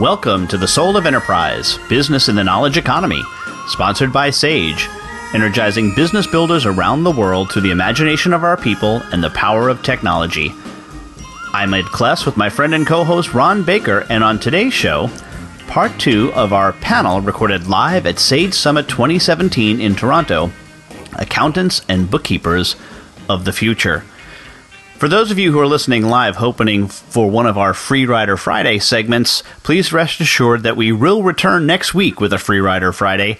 [0.00, 3.22] Welcome to the Soul of Enterprise Business in the Knowledge Economy,
[3.68, 4.88] sponsored by Sage,
[5.32, 9.68] energizing business builders around the world through the imagination of our people and the power
[9.68, 10.52] of technology.
[11.52, 15.10] I'm Ed Kless with my friend and co host Ron Baker, and on today's show,
[15.68, 20.50] part two of our panel recorded live at Sage Summit 2017 in Toronto
[21.12, 22.74] Accountants and Bookkeepers
[23.28, 24.02] of the Future.
[24.98, 28.36] For those of you who are listening live, hoping for one of our Free Rider
[28.36, 32.92] Friday segments, please rest assured that we will return next week with a Free Rider
[32.92, 33.38] Friday.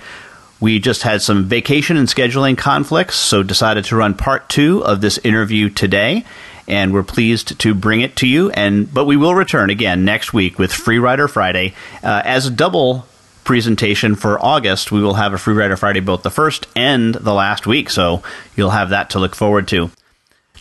[0.61, 5.01] We just had some vacation and scheduling conflicts, so decided to run part two of
[5.01, 6.25] this interview today,
[6.67, 8.50] and we're pleased to bring it to you.
[8.50, 12.50] And but we will return again next week with Free Rider Friday uh, as a
[12.50, 13.06] double
[13.45, 14.91] presentation for August.
[14.91, 18.23] We will have a Free Rider Friday both the first and the last week, so
[18.56, 19.91] you'll have that to look forward to.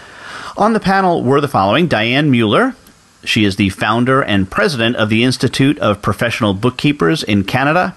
[0.58, 2.74] On the panel were the following Dianne Mueller,
[3.24, 7.94] she is the founder and president of the Institute of Professional Bookkeepers in Canada.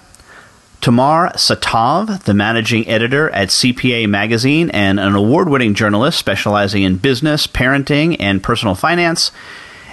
[0.80, 6.98] Tamar Satov, the managing editor at CPA Magazine and an award winning journalist specializing in
[6.98, 9.32] business, parenting, and personal finance.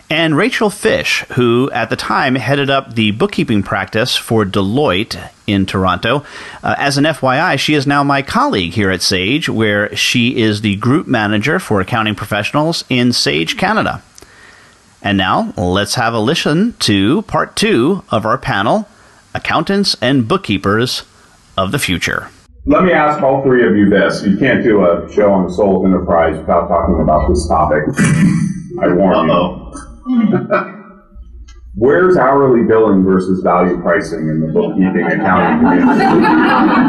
[0.09, 5.65] And Rachel Fisch, who at the time headed up the bookkeeping practice for Deloitte in
[5.65, 6.25] Toronto.
[6.61, 10.59] Uh, as an FYI, she is now my colleague here at Sage, where she is
[10.59, 14.03] the group manager for accounting professionals in Sage Canada.
[15.01, 18.87] And now let's have a listen to part two of our panel
[19.33, 21.03] Accountants and Bookkeepers
[21.57, 22.29] of the Future.
[22.65, 24.23] Let me ask all three of you this.
[24.23, 27.83] You can't do a show on the soul of enterprise without talking about this topic.
[28.81, 29.73] I warn Uh-oh.
[30.07, 30.77] you.
[31.75, 36.05] Where's hourly billing versus value pricing in the bookkeeping accounting community?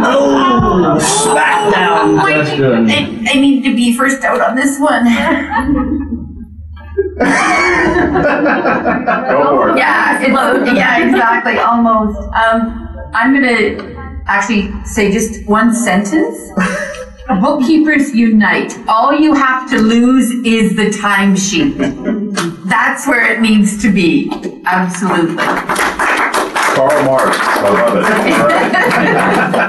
[0.04, 2.90] Oh, smackdown oh, question.
[2.90, 5.06] I, I need to be first out on this one.
[7.18, 7.24] Go
[9.56, 9.78] for it.
[9.78, 12.18] yeah, it's, yeah, exactly, almost.
[12.34, 16.50] Um, I'm gonna actually say just one sentence.
[17.40, 18.76] Bookkeepers unite.
[18.88, 21.76] All you have to lose is the timesheet.
[22.68, 24.30] That's where it needs to be.
[24.66, 25.36] Absolutely.
[26.74, 27.36] Karl Marx.
[27.40, 27.68] I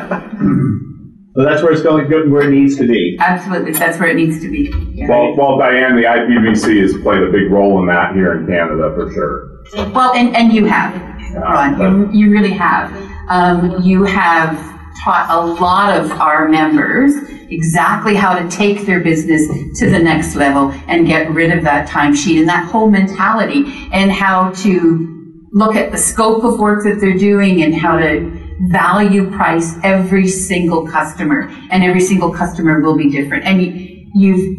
[0.09, 0.83] love it.
[1.35, 3.17] So that's where it's going, good, and where it needs to be.
[3.19, 3.73] Absolutely.
[3.73, 4.71] That's where it needs to be.
[4.93, 5.09] Yeah.
[5.09, 8.93] Well, well, Dianne, the IPBC has played a big role in that here in Canada
[8.93, 9.91] for sure.
[9.93, 10.93] Well, and, and you have,
[11.35, 12.13] Ron.
[12.13, 12.93] You, you really have.
[13.29, 14.55] Um, you have
[15.03, 17.15] taught a lot of our members
[17.49, 19.47] exactly how to take their business
[19.79, 24.11] to the next level and get rid of that timesheet and that whole mentality and
[24.11, 25.09] how to
[25.51, 30.27] look at the scope of work that they're doing and how to value price every
[30.27, 33.45] single customer and every single customer will be different.
[33.45, 34.57] And you, you've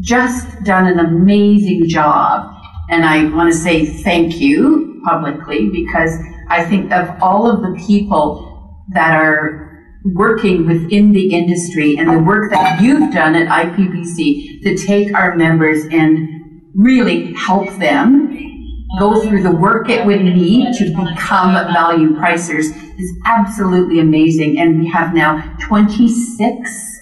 [0.00, 2.52] just done an amazing job.
[2.90, 6.18] And I want to say thank you publicly because
[6.48, 9.66] I think of all of the people that are
[10.04, 15.34] working within the industry and the work that you've done at IPBC to take our
[15.34, 18.36] members and really help them
[18.98, 22.66] go through the work it would need to become value pricers
[22.98, 24.58] is absolutely amazing.
[24.58, 27.00] And we have now 26,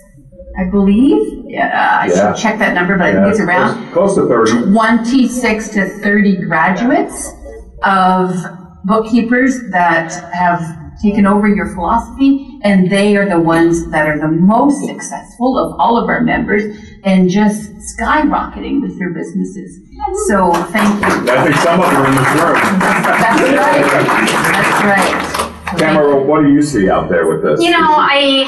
[0.58, 1.44] I believe.
[1.44, 2.32] Uh, yeah, I Yeah.
[2.34, 4.72] should check that number, but I think it's around Close close to 30.
[4.72, 7.32] 26 to 30 graduates
[7.84, 8.34] of
[8.84, 10.60] bookkeepers that have
[11.04, 15.78] taken over your philosophy, and they are the ones that are the most successful of
[15.78, 16.64] all of our members
[17.04, 19.80] and just skyrocketing with their businesses.
[20.28, 21.30] So thank you.
[21.30, 22.78] I think some of them are in this room.
[23.20, 23.84] That's right.
[24.56, 25.78] That's right.
[25.78, 27.60] Tamara, what do you see out there with this?
[27.62, 28.44] You know, I,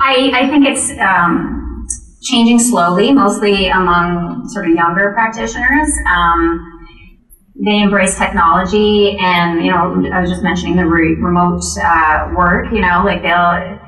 [0.00, 1.86] I, I think it's um,
[2.22, 5.90] changing slowly, mostly among sort of younger practitioners.
[6.08, 6.79] Um,
[7.64, 12.72] they embrace technology, and you know, I was just mentioning the re- remote uh, work.
[12.72, 13.78] You know, like they'll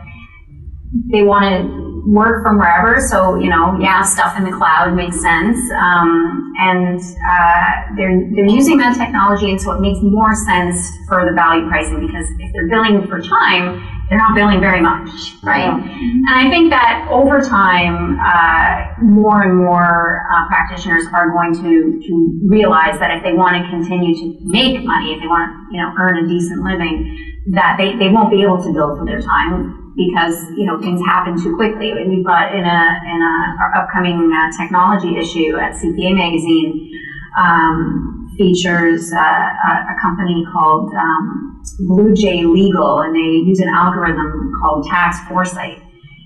[1.10, 3.00] they want to work from wherever.
[3.00, 5.58] So, you know, yeah, stuff in the cloud makes sense.
[5.72, 10.76] Um, and uh, they're, they're using that technology, and so it makes more sense
[11.08, 13.80] for the value pricing because if they're billing for time,
[14.12, 15.08] they're not billing very much,
[15.40, 15.72] right?
[15.72, 21.96] And I think that over time, uh, more and more uh, practitioners are going to,
[21.96, 22.12] to
[22.44, 25.80] realize that if they want to continue to make money, if they want to, you
[25.80, 27.08] know, earn a decent living,
[27.56, 31.00] that they, they won't be able to bill for their time because you know things
[31.08, 31.88] happen too quickly.
[31.88, 33.34] And we've got in a in a
[33.64, 36.92] our upcoming uh, technology issue at CPA Magazine
[37.40, 44.52] um, features uh, a, company called um, Blue J Legal, and they use an algorithm
[44.60, 45.82] called Tax Foresight.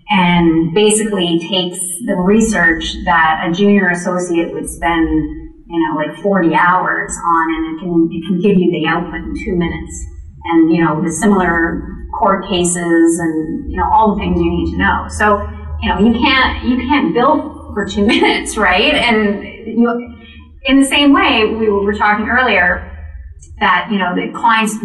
[0.08, 6.54] And basically takes the research that a junior associate would spend, you know, like 40
[6.54, 10.06] hours on, and it can it can give you the output in two minutes.
[10.52, 11.82] And you know, the similar
[12.18, 15.06] court cases and you know all the things you need to know.
[15.08, 15.42] So
[15.82, 18.94] you know you can't you can't bill for two minutes, right?
[18.94, 20.15] And you,
[20.66, 22.92] in the same way, we were talking earlier
[23.60, 24.76] that you know the clients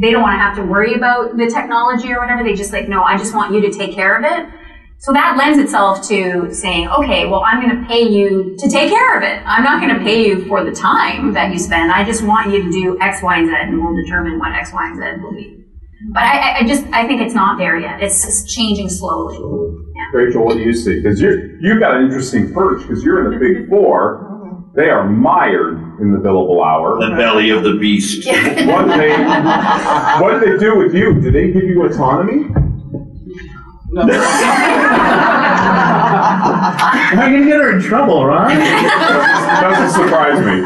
[0.00, 2.42] they don't want to have to worry about the technology or whatever.
[2.44, 4.52] They just like no, I just want you to take care of it.
[4.98, 8.88] So that lends itself to saying, okay, well, I'm going to pay you to take
[8.88, 9.42] care of it.
[9.44, 11.90] I'm not going to pay you for the time that you spend.
[11.90, 14.72] I just want you to do X, Y, and Z, and we'll determine what X,
[14.72, 15.64] Y, and Z will be.
[16.12, 18.00] But I, I just I think it's not there yet.
[18.00, 19.36] It's just changing slowly.
[19.36, 20.20] Yeah.
[20.20, 21.00] Rachel, what do you see?
[21.02, 24.31] Because you you've got an interesting perch because you're in the big four.
[24.74, 26.98] They are mired in the billable hour.
[26.98, 28.26] The belly of the beast.
[28.66, 29.12] what did they
[30.20, 31.20] What did they do with you?
[31.20, 32.48] Did they give you autonomy?
[33.90, 34.02] No.
[37.12, 38.56] Am I gonna get her in trouble, right?
[39.60, 40.64] Doesn't surprise me.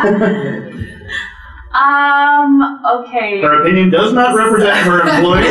[1.77, 3.43] Um, okay.
[3.43, 5.51] Her opinion does not represent her employee.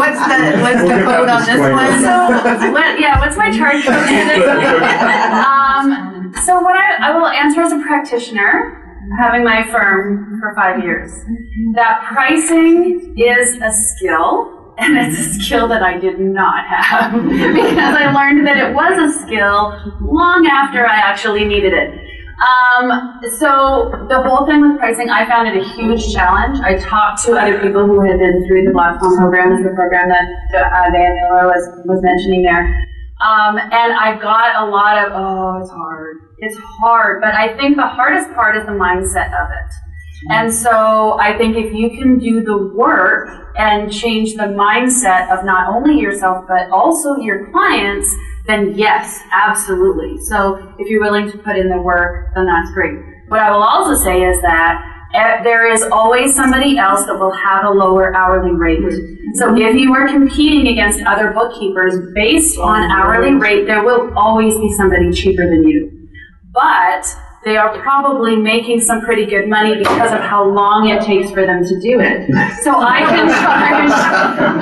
[0.00, 1.76] what's the what's the code on this one?
[2.00, 3.94] So, what, yeah, what's my charge code?
[3.94, 5.59] um,
[6.44, 11.10] so what I, I will answer as a practitioner, having my firm for five years,
[11.74, 14.56] that pricing is a skill.
[14.78, 18.96] And it's a skill that I did not have because I learned that it was
[18.96, 21.92] a skill long after I actually needed it.
[22.40, 26.58] Um, so the whole thing with pricing, I found it a huge challenge.
[26.64, 30.08] I talked to other people who had been through the Black Swan program, the program
[30.08, 30.24] that
[30.56, 32.64] uh, Dianne Mueller was was mentioning there.
[33.20, 36.16] Um, and I got a lot of, oh, it's hard.
[36.38, 37.20] It's hard.
[37.20, 39.72] But I think the hardest part is the mindset of it.
[40.30, 45.44] And so I think if you can do the work and change the mindset of
[45.44, 48.14] not only yourself, but also your clients,
[48.46, 50.18] then yes, absolutely.
[50.24, 52.98] So if you're willing to put in the work, then that's great.
[53.28, 57.32] What I will also say is that Eh, there is always somebody else that will
[57.32, 58.80] have a lower hourly rate.
[59.34, 64.56] So if you are competing against other bookkeepers based on hourly rate, there will always
[64.56, 66.08] be somebody cheaper than you.
[66.52, 67.06] But
[67.44, 71.44] they are probably making some pretty good money because of how long it takes for
[71.44, 72.28] them to do it.
[72.62, 73.90] So I can charge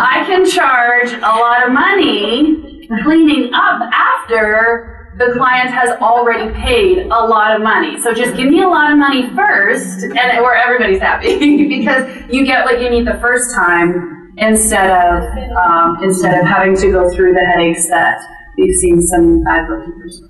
[0.00, 7.06] I can charge a lot of money cleaning up after the client has already paid
[7.06, 8.00] a lot of money.
[8.00, 12.44] So just give me a lot of money first, and where everybody's happy because you
[12.46, 15.24] get what you need the first time instead of
[15.56, 18.16] um, instead of having to go through the headaches that
[18.56, 20.22] we've seen some bad bookkeepers.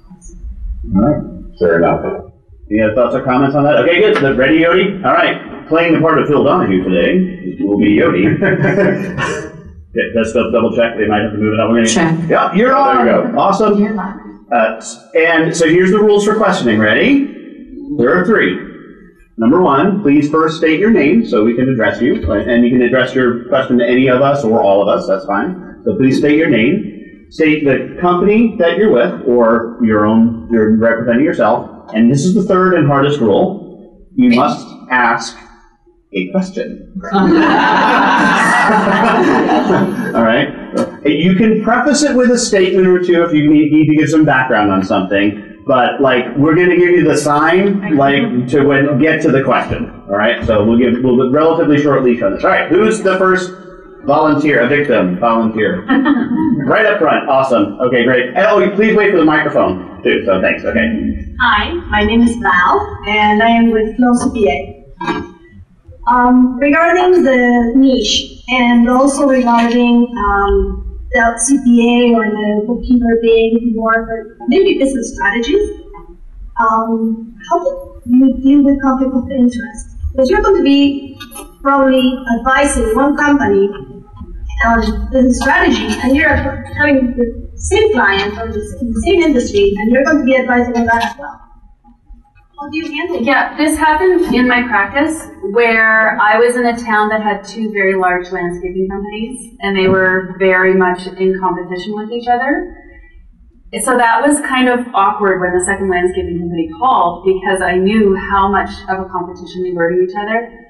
[0.94, 2.00] All right, fair enough.
[2.70, 3.76] Any other thoughts or comments on that?
[3.84, 4.16] Okay, good.
[4.18, 5.04] So ready, Yodi?
[5.04, 5.68] All right.
[5.68, 9.44] Playing the part of Phil Donahue today will be Yodi.
[9.90, 10.98] Okay, let's double check.
[10.98, 11.70] They might have to move it up.
[11.70, 12.28] We're Check.
[12.28, 13.06] Yep, you're Oh, on.
[13.06, 13.38] there you go.
[13.38, 13.72] Awesome.
[14.50, 14.82] Uh,
[15.14, 16.78] and so here's the rules for questioning.
[16.78, 17.26] Ready?
[17.96, 18.68] There are three.
[19.36, 22.14] Number one, please first state your name so we can address you.
[22.32, 25.24] And you can address your question to any of us or all of us, that's
[25.26, 25.82] fine.
[25.84, 27.26] So please state your name.
[27.30, 31.92] State the company that you're with or your own, you're representing yourself.
[31.94, 34.08] And this is the third and hardest rule.
[34.16, 35.36] You must ask
[36.12, 37.00] a question.
[40.14, 40.57] All right.
[41.04, 44.08] You can preface it with a statement or two if you need, need to give
[44.08, 45.62] some background on something.
[45.66, 49.42] But like, we're going to give you the sign, like, to when, get to the
[49.42, 49.90] question.
[50.08, 50.44] All right.
[50.46, 52.44] So we'll give we'll give relatively short leash on this.
[52.44, 52.68] All right.
[52.70, 53.52] Who's the first
[54.04, 54.62] volunteer?
[54.62, 55.84] A victim volunteer.
[56.64, 57.28] right up front.
[57.28, 57.78] Awesome.
[57.80, 58.04] Okay.
[58.04, 58.28] Great.
[58.28, 60.24] And, oh, please wait for the microphone too.
[60.24, 60.64] So thanks.
[60.64, 61.34] Okay.
[61.40, 64.84] Hi, my name is Val, and I am with Flow CPA.
[66.08, 74.02] Um, regarding the niche, and also regarding um, the CPA or the bookkeeper being more
[74.02, 75.70] of maybe business strategies,
[76.60, 79.96] um, how do you deal with conflict of interest?
[80.12, 81.18] Because you're going to be
[81.62, 83.68] probably advising one company,
[84.66, 90.04] um, business strategy, and you're having the same client or the same industry, and you're
[90.04, 91.47] going to be advising on that as well.
[92.70, 93.22] You handle?
[93.22, 97.70] Yeah, this happened in my practice where I was in a town that had two
[97.72, 102.76] very large landscaping companies, and they were very much in competition with each other.
[103.80, 108.16] So that was kind of awkward when the second landscaping company called because I knew
[108.16, 110.66] how much of a competition they were to each other.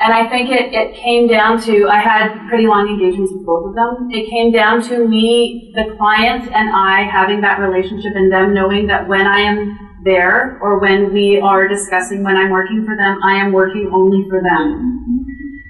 [0.00, 3.68] And I think it, it came down to, I had pretty long engagements with both
[3.68, 4.10] of them.
[4.10, 8.86] It came down to me, the client, and I having that relationship and them knowing
[8.88, 13.20] that when I am there or when we are discussing when I'm working for them,
[13.22, 15.02] I am working only for them.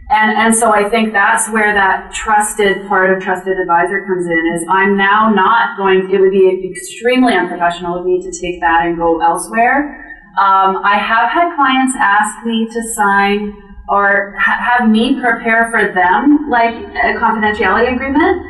[0.09, 4.53] And, and so I think that's where that trusted part of trusted advisor comes in
[4.55, 8.87] is I'm now not going, it would be extremely unprofessional of me to take that
[8.87, 10.07] and go elsewhere.
[10.39, 13.57] Um, I have had clients ask me to sign
[13.89, 18.43] or ha- have me prepare for them like a confidentiality agreement.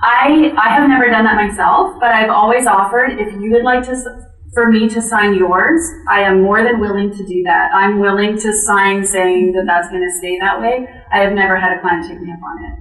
[0.00, 3.84] I I have never done that myself, but I've always offered if you would like
[3.86, 7.70] to for me to sign yours, I am more than willing to do that.
[7.74, 10.86] I'm willing to sign saying that that's going to stay that way.
[11.12, 12.78] I have never had a client take me up on it.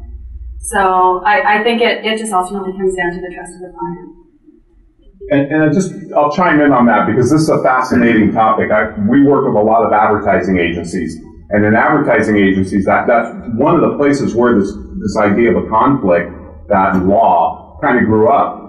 [0.59, 3.73] So I, I think it, it just ultimately comes down to the trust of the
[3.77, 4.13] client.
[5.29, 8.71] And, and I just, I'll chime in on that because this is a fascinating topic.
[8.71, 11.19] I, we work with a lot of advertising agencies
[11.49, 15.63] and in advertising agencies, that, that's one of the places where this, this idea of
[15.63, 16.31] a conflict,
[16.67, 18.66] that law, kind of grew up.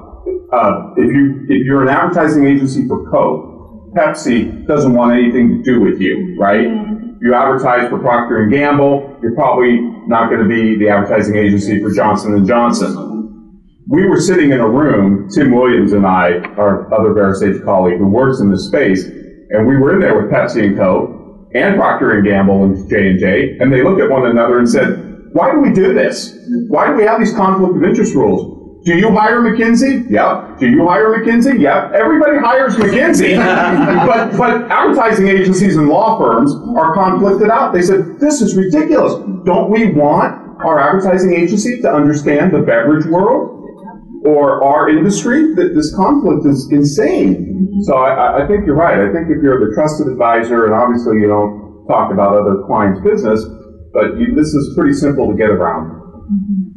[0.52, 5.62] Uh, if, you, if you're an advertising agency for Coke, Pepsi doesn't want anything to
[5.62, 6.64] do with you, right?
[6.64, 11.36] If you advertise for Procter and Gamble, you're probably not going to be the advertising
[11.36, 13.62] agency for Johnson and Johnson.
[13.88, 18.06] We were sitting in a room, Tim Williams and I, our other VeraSage colleague who
[18.06, 21.14] works in this space, and we were in there with Pepsi and Coke,
[21.54, 24.68] and Procter and Gamble and J and J, and they looked at one another and
[24.68, 26.38] said, "Why do we do this?
[26.68, 28.57] Why do we have these conflict of interest rules?
[28.84, 30.08] Do you hire McKinsey?
[30.08, 30.58] Yep.
[30.60, 31.60] Do you hire McKinsey?
[31.60, 31.92] Yep.
[31.92, 33.36] Everybody hires McKinsey,
[34.06, 37.72] but but advertising agencies and law firms are conflicted out.
[37.72, 39.14] They said this is ridiculous.
[39.44, 43.58] Don't we want our advertising agency to understand the beverage world?"
[44.24, 47.80] or our industry, that this conflict is insane.
[47.82, 48.98] So I, I, think you're right.
[48.98, 53.00] I think if you're the trusted advisor, and obviously you don't talk about other clients'
[53.00, 53.44] business,
[53.92, 55.90] but you, this is pretty simple to get around.
[56.28, 56.67] Mm-hmm.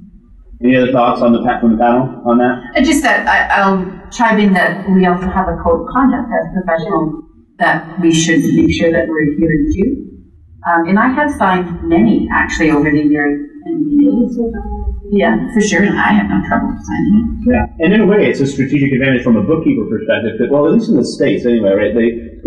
[0.64, 2.62] Any other thoughts on the from the panel on that?
[2.78, 6.30] Uh, Just that I, I'll chime in that we also have a code of conduct
[6.30, 7.26] as professionals
[7.58, 10.12] that we should make sure that we're adhering to.
[10.70, 13.48] Um, and I have signed many actually over the years.
[15.10, 15.82] Yeah, for sure.
[15.82, 17.44] And I have no trouble signing.
[17.46, 20.38] Yeah, and in a way, it's a strategic advantage from a bookkeeper perspective.
[20.38, 21.94] Because, well, at least in the states, anyway, right?
[21.96, 22.38] They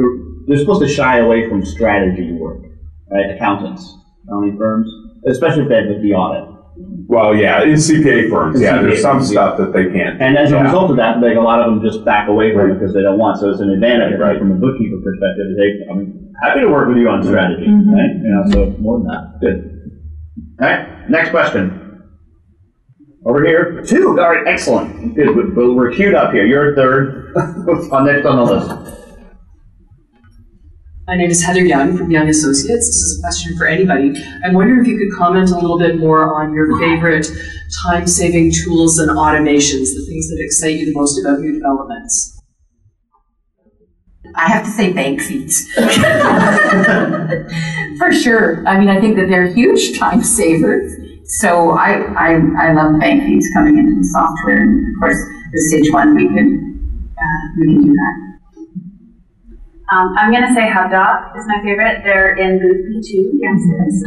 [0.47, 2.63] they're supposed to shy away from strategy work,
[3.11, 3.35] right?
[3.35, 3.83] Accountants,
[4.25, 4.89] accounting firms,
[5.27, 6.54] especially if they have the audit.
[6.77, 10.21] Well, yeah, in CPA firms, yeah, CPA there's some firms, stuff that they can't.
[10.21, 10.63] And as a yeah.
[10.63, 13.03] result of that, like a lot of them just back away from it because they
[13.03, 13.39] don't want.
[13.39, 15.47] So it's an advantage, right, from a bookkeeper perspective.
[15.57, 17.95] They, I'm happy to work with you on strategy, mm-hmm.
[17.95, 18.11] right?
[18.11, 19.75] You know, so more than that, good.
[20.61, 21.81] All right, next question.
[23.27, 24.21] Over here, two.
[24.21, 25.15] All right, excellent.
[25.15, 25.57] Good.
[25.57, 26.47] We're queued up here.
[26.47, 29.04] You're third on next on the list.
[31.07, 32.87] My name is Heather Young from Young Associates.
[32.87, 34.15] This is a question for anybody.
[34.43, 37.27] I wonder if you could comment a little bit more on your favorite
[37.85, 42.41] time saving tools and automations, the things that excite you the most about new developments.
[44.35, 45.71] I have to say bank feeds.
[47.99, 48.67] for sure.
[48.67, 50.91] I mean, I think that they're huge time savers.
[51.39, 54.63] So I, I, I love bank feeds coming into the software.
[54.63, 55.19] And of course,
[55.53, 58.24] the Sage one, we can, uh, we can do that.
[59.93, 62.03] Um, I'm going to say HubDoc is my favorite.
[62.05, 64.03] They're in booth B2 downstairs.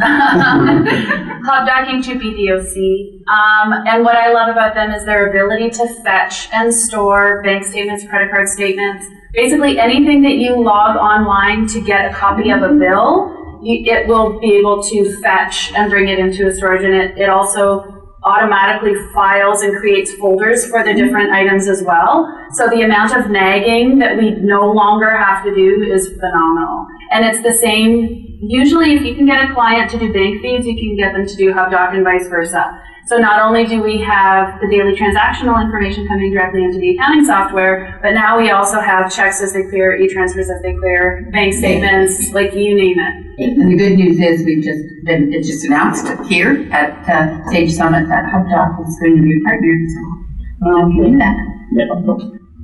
[1.46, 3.22] HubDoc to BDOC.
[3.28, 7.64] Um, and what I love about them is their ability to fetch and store bank
[7.64, 12.64] statements, credit card statements, basically anything that you log online to get a copy of
[12.64, 16.84] a bill, you, it will be able to fetch and bring it into a storage.
[16.84, 17.97] And it, it also
[18.28, 22.28] automatically files and creates folders for the different items as well.
[22.52, 26.86] So the amount of nagging that we no longer have to do is phenomenal.
[27.12, 30.66] And it's the same, usually if you can get a client to do bank feeds,
[30.66, 32.84] you can get them to do HubDoc and vice versa.
[33.08, 37.26] So not only do we have the daily transactional information coming directly into the accounting
[37.26, 41.54] software, but now we also have checks as they clear, e-transfers as they clear, bank
[41.54, 43.28] statements, like you name it.
[43.40, 47.72] And the good news is we've just been, it just announced here at uh, Sage
[47.72, 51.36] Summit that HubDoc is going to be a partner, so we can do that.
[51.72, 51.86] Yeah.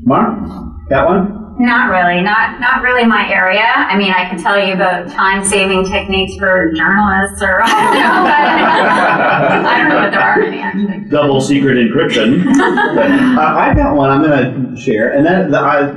[0.03, 1.42] Mark, that one?
[1.59, 3.61] Not really, not not really my area.
[3.61, 7.93] I mean, I can tell you the time saving techniques for journalists, or I don't
[7.93, 11.09] know, but I don't know if there are any actually.
[11.09, 12.43] double secret encryption.
[13.37, 15.93] uh, I've got one I'm going to share, and then the, I,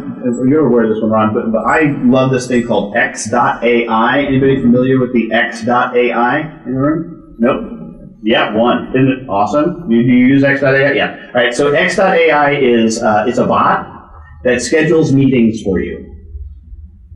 [0.46, 4.18] you're aware of this one, Ron, but, but I love this thing called X.AI.
[4.20, 7.36] Anybody familiar with the X.AI in the room?
[7.38, 7.72] Nope.
[8.22, 8.88] Yeah, one.
[8.88, 9.88] Isn't it awesome?
[9.88, 10.92] Do you, do you use X.AI?
[10.92, 11.28] Yeah.
[11.28, 11.54] All right.
[11.54, 13.95] So X.AI is uh, it's a bot
[14.44, 16.12] that schedules meetings for you.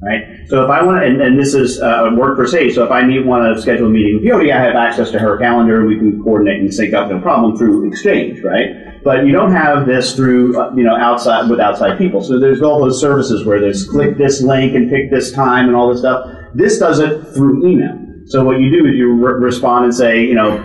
[0.02, 0.48] Right.
[0.48, 2.74] So if I want and, and this is uh, work for Sage.
[2.74, 5.18] So if I need want to schedule a meeting with Yodi, I have access to
[5.18, 5.84] her calendar.
[5.86, 9.02] We can coordinate and sync up no problem through Exchange, right?
[9.04, 12.22] But you don't have this through uh, you know outside with outside people.
[12.22, 15.76] So there's all those services where there's click this link and pick this time and
[15.76, 16.26] all this stuff.
[16.54, 17.98] This does it through email.
[18.26, 20.56] So what you do is you re- respond and say, you know,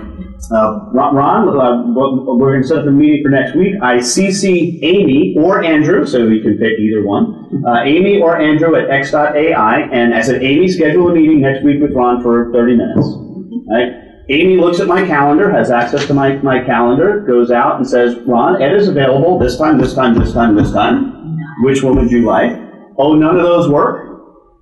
[0.52, 1.94] uh, Ron, uh,
[2.36, 3.76] we're going to set up a meeting for next week.
[3.82, 7.64] I CC Amy or Andrew, so you can pick either one.
[7.66, 11.82] Uh, Amy or Andrew at x.ai, and I said, Amy, schedule a meeting next week
[11.82, 13.08] with Ron for 30 minutes.
[13.70, 14.06] Right?
[14.30, 18.16] Amy looks at my calendar, has access to my, my calendar, goes out and says,
[18.26, 21.38] Ron, Ed is available this time, this time, this time, this time.
[21.64, 22.52] Which one would you like?
[22.98, 24.05] Oh, none of those work?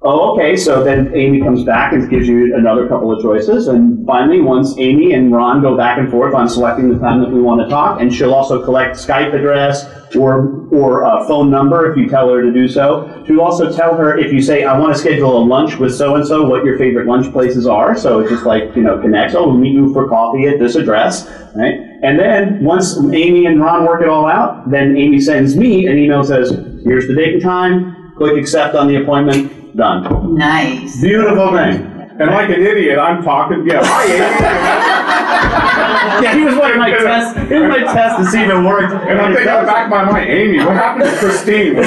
[0.05, 0.57] Oh, okay.
[0.57, 3.69] So then Amy comes back and gives you another couple of choices.
[3.69, 7.31] And finally, once Amy and Ron go back and forth on selecting the time that
[7.31, 11.89] we want to talk, and she'll also collect Skype address or or a phone number
[11.89, 13.24] if you tell her to do so.
[13.25, 16.15] She'll also tell her if you say, I want to schedule a lunch with so
[16.15, 17.98] and so, what your favorite lunch places are.
[17.98, 19.36] So it just like, you know, connects.
[19.36, 21.75] Oh, we'll meet you for coffee at this address, right?
[22.03, 25.98] And then once Amy and Ron work it all out, then Amy sends me an
[25.98, 26.50] email that says,
[26.83, 30.36] here's the date and time, click accept on the appointment, done.
[30.36, 31.01] Nice.
[31.01, 31.89] Beautiful thing.
[32.20, 34.06] And like an idiot, I'm talking, yeah, hi,
[36.22, 37.36] Yeah, he was like my test.
[37.50, 38.94] He was my test to see if it worked.
[38.94, 39.10] Amy.
[39.10, 41.75] And I'm thinking back of my mind, Amy, what happened to Christine?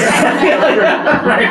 [1.26, 1.48] right.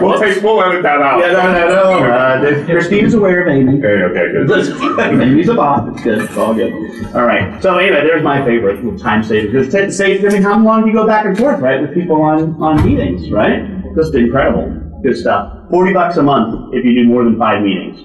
[0.00, 1.20] We'll take, we'll edit that out.
[1.20, 2.04] Yeah, no, no, no.
[2.12, 3.78] Uh, Christine's aware of Amy.
[3.78, 5.20] Okay, okay, good.
[5.22, 5.88] Amy's a bot.
[5.88, 6.18] It's good.
[6.22, 6.72] It's all good.
[7.14, 7.62] All right.
[7.62, 9.52] So anyway, there's my favorite time saving.
[9.52, 10.22] Because t- saves.
[10.24, 12.84] I mean, how long do you go back and forth, right, with people on on
[12.84, 13.64] meetings, right?
[13.94, 14.85] Just incredible.
[15.02, 15.70] Good stuff.
[15.70, 18.00] Forty bucks a month if you do more than five meetings.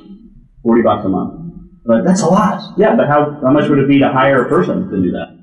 [0.63, 1.53] Forty bucks a month.
[1.85, 2.77] But that's a lot.
[2.77, 5.41] Yeah, but how how much would it be to hire a person to do that?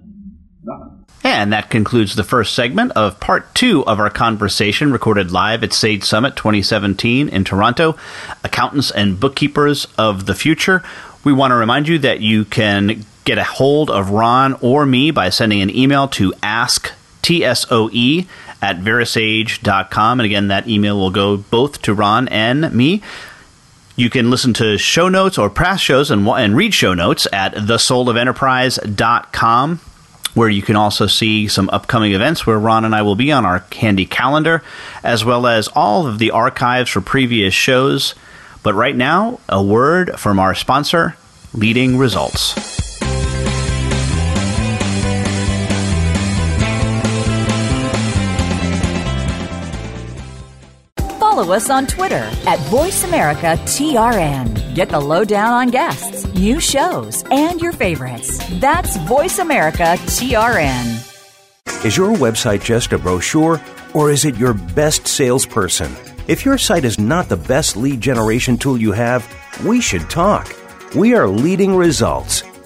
[1.24, 5.72] And that concludes the first segment of part two of our conversation recorded live at
[5.72, 7.96] Sage Summit 2017 in Toronto.
[8.44, 10.82] Accountants and bookkeepers of the future.
[11.24, 15.10] We want to remind you that you can get a hold of Ron or me
[15.10, 18.26] by sending an email to ask TSOE
[18.60, 20.20] at verasage.com.
[20.20, 23.02] And again, that email will go both to Ron and me.
[23.96, 27.54] You can listen to show notes or past shows and, and read show notes at
[27.54, 29.80] thesoulofenterprise.com,
[30.34, 33.44] where you can also see some upcoming events where Ron and I will be on
[33.44, 34.62] our handy calendar,
[35.02, 38.14] as well as all of the archives for previous shows.
[38.62, 41.16] But right now, a word from our sponsor,
[41.52, 42.87] Leading Results.
[51.38, 54.74] Follow us on Twitter at VoiceAmericaTRN.
[54.74, 58.40] Get the lowdown on guests, new shows, and your favorites.
[58.58, 61.84] That's VoiceAmericaTRN.
[61.84, 63.62] Is your website just a brochure,
[63.94, 65.94] or is it your best salesperson?
[66.26, 69.24] If your site is not the best lead generation tool you have,
[69.64, 70.52] we should talk.
[70.96, 72.42] We are leading results.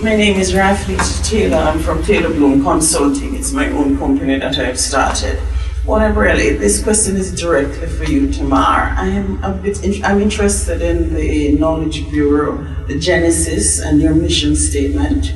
[0.00, 1.56] My name is Raflita Taylor.
[1.56, 3.34] I'm from Taylor Bloom Consulting.
[3.34, 5.40] It's my own company that I've started.
[5.84, 8.94] Well, really, this question is directly for you, Tamar.
[8.96, 9.82] I am a bit.
[9.82, 15.34] In, I'm interested in the Knowledge Bureau, the genesis, and your mission statement.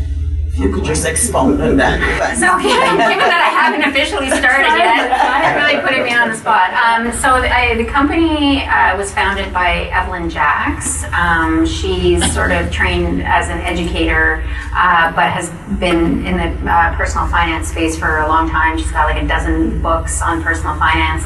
[0.57, 2.01] If you could just expound on that.
[2.41, 6.73] So, given that I haven't officially started yet, it's really putting me on the spot.
[6.73, 11.05] Um, so, I, the company uh, was founded by Evelyn Jacks.
[11.13, 16.97] Um, she's sort of trained as an educator, uh, but has been in the uh,
[16.97, 18.79] personal finance space for a long time.
[18.79, 21.23] She's got like a dozen books on personal finance.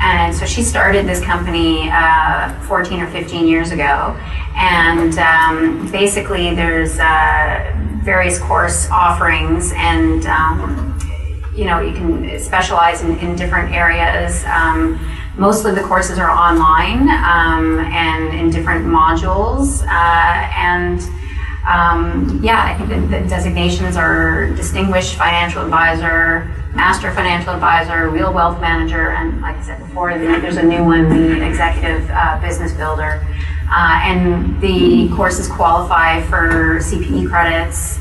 [0.00, 4.16] And so she started this company uh, 14 or 15 years ago.
[4.56, 10.98] And um, basically, there's uh, various course offerings, and um,
[11.54, 14.44] you know, you can specialize in, in different areas.
[14.44, 14.98] Um,
[15.36, 19.82] most of the courses are online um, and in different modules.
[19.86, 21.00] Uh, and
[21.66, 28.32] um, yeah, I think the, the designations are distinguished financial advisor, master financial advisor, real
[28.32, 32.72] wealth manager, and like I said before, there's a new one, the executive uh, business
[32.72, 33.26] builder.
[33.72, 37.98] Uh, and the courses qualify for CPE credits.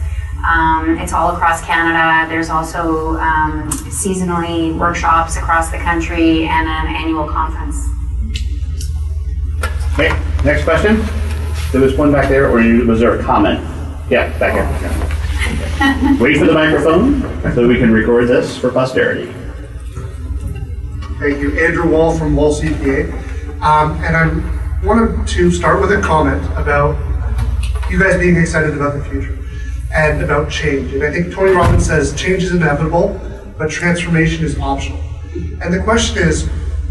[0.47, 2.27] Um, it's all across Canada.
[2.27, 7.85] There's also um, seasonally workshops across the country and an annual conference.
[9.93, 10.09] Okay,
[10.43, 11.03] next question.
[11.71, 13.59] There was one back there, or you, was there a comment?
[14.09, 16.17] Yeah, back here.
[16.19, 17.21] Wait for the microphone
[17.53, 19.31] so we can record this for posterity.
[21.19, 21.59] Thank you.
[21.59, 23.11] Andrew Wall from Wall CPA.
[23.61, 26.97] Um, and I wanted to start with a comment about
[27.91, 29.37] you guys being excited about the future
[29.93, 30.93] and about change.
[30.93, 33.19] And I think Tony Robbins says change is inevitable,
[33.57, 35.01] but transformation is optional.
[35.61, 36.47] And the question is,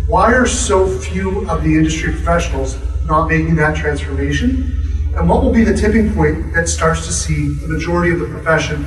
[0.06, 4.74] why are so few of the industry professionals not making that transformation?
[5.16, 8.26] And what will be the tipping point that starts to see the majority of the
[8.26, 8.84] profession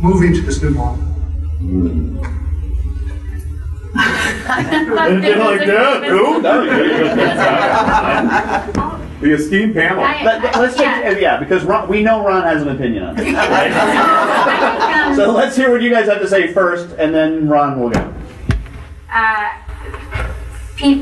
[0.00, 0.96] moving to this new model?
[0.96, 2.39] Hmm.
[4.58, 4.90] Anything
[5.38, 6.04] like that?
[6.04, 6.40] Who?
[9.20, 10.02] The esteemed panel.
[10.02, 13.34] Let, us take, yeah, because Ron, we know Ron has an opinion on it.
[13.34, 15.16] Right?
[15.16, 18.14] so let's hear what you guys have to say first, and then Ron will go.
[19.12, 19.50] Uh,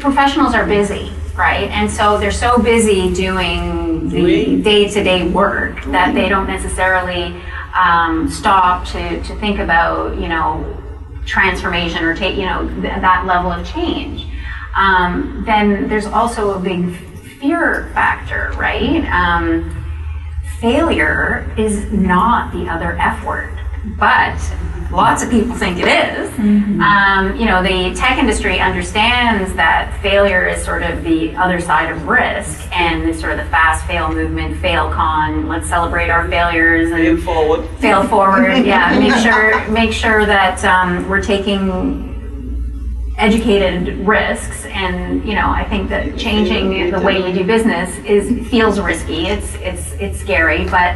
[0.01, 1.71] professionals are busy, right?
[1.71, 7.41] And so they're so busy doing the day-to-day work that they don't necessarily
[7.79, 10.83] um, stop to, to think about, you know,
[11.29, 14.27] transformation or take, you know, th- that level of change.
[14.75, 16.97] Um, then there's also a big
[17.39, 19.05] fear factor, right?
[19.13, 19.75] Um,
[20.61, 23.57] failure is not the other F word,
[23.97, 24.39] but
[24.91, 26.31] lots of people think it is.
[26.39, 31.91] Um, you know, the tech industry understands that failure is sort of the other side
[31.91, 35.49] of risk, and it's sort of the fast fail movement, fail con.
[35.49, 37.69] Let's celebrate our failures and fail forward.
[37.81, 38.99] Fail forward, yeah.
[38.99, 42.09] Make sure make sure that um, we're taking
[43.19, 48.49] educated risks and you know i think that changing the way you do business is
[48.49, 50.95] feels risky it's it's it's scary but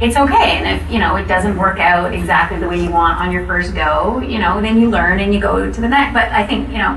[0.00, 3.18] it's okay and if you know it doesn't work out exactly the way you want
[3.18, 6.12] on your first go you know then you learn and you go to the next
[6.12, 6.96] but i think you know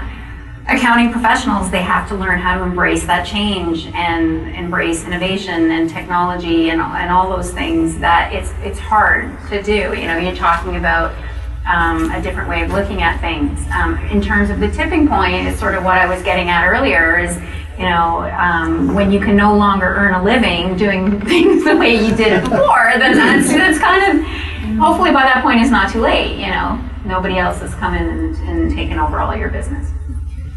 [0.69, 5.89] accounting professionals they have to learn how to embrace that change and embrace innovation and
[5.89, 10.35] technology and, and all those things that it's it's hard to do you know you're
[10.35, 11.11] talking about
[11.65, 13.59] um, a different way of looking at things.
[13.71, 16.67] Um, in terms of the tipping point, is sort of what I was getting at
[16.67, 17.19] earlier.
[17.19, 17.37] Is
[17.81, 21.95] you know um, when you can no longer earn a living doing things the way
[21.95, 24.25] you did it before, then that's that's kind of
[24.77, 26.37] hopefully by that point it's not too late.
[26.37, 29.89] You know, nobody else has come in and, and taken over all your business.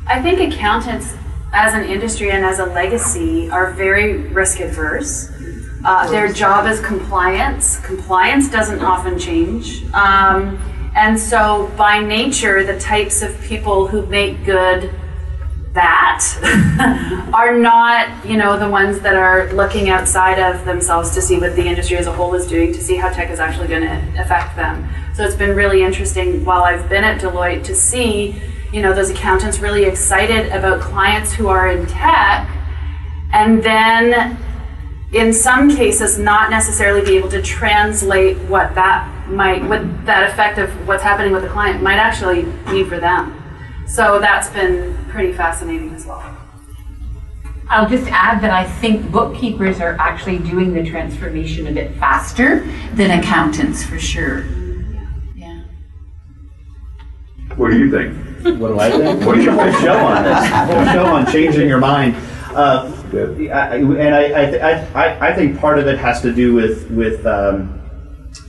[0.06, 1.14] I think accountants,
[1.52, 5.30] as an industry and as a legacy, are very risk adverse.
[5.82, 7.78] Uh, their job is compliance.
[7.80, 9.84] Compliance doesn't often change.
[9.94, 10.58] Um,
[10.94, 14.94] and so, by nature, the types of people who make good
[15.74, 21.38] that are not, you know, the ones that are looking outside of themselves to see
[21.38, 23.82] what the industry as a whole is doing, to see how tech is actually going
[23.82, 24.88] to affect them.
[25.14, 28.40] So it's been really interesting while I've been at Deloitte to see,
[28.72, 32.48] you know, those accountants really excited about clients who are in tech,
[33.32, 34.38] and then
[35.12, 40.58] in some cases not necessarily be able to translate what that might what that effect
[40.58, 43.40] of what's happening with the client might actually mean for them.
[43.86, 46.36] So that's been pretty fascinating as well.
[47.70, 52.66] I'll just add that I think bookkeepers are actually doing the transformation a bit faster
[52.94, 54.44] than accountants for sure.
[55.36, 55.62] Yeah.
[57.56, 58.60] What do you think?
[58.60, 59.24] What do I think?
[59.24, 59.78] What do you Whole think?
[59.78, 60.48] show on this.
[60.50, 62.16] Whole show on changing your mind.
[62.52, 62.90] Uh,
[63.52, 67.24] I- and I, I, I, I think part of it has to do with with
[67.24, 67.80] um,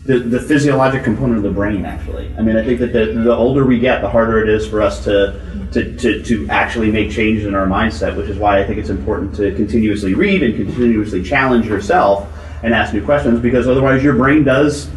[0.05, 1.85] the, the physiologic component of the brain.
[1.85, 4.67] Actually, I mean, I think that the, the older we get, the harder it is
[4.67, 8.15] for us to, to, to, to actually make changes in our mindset.
[8.15, 12.31] Which is why I think it's important to continuously read and continuously challenge yourself
[12.63, 14.89] and ask new questions, because otherwise your brain does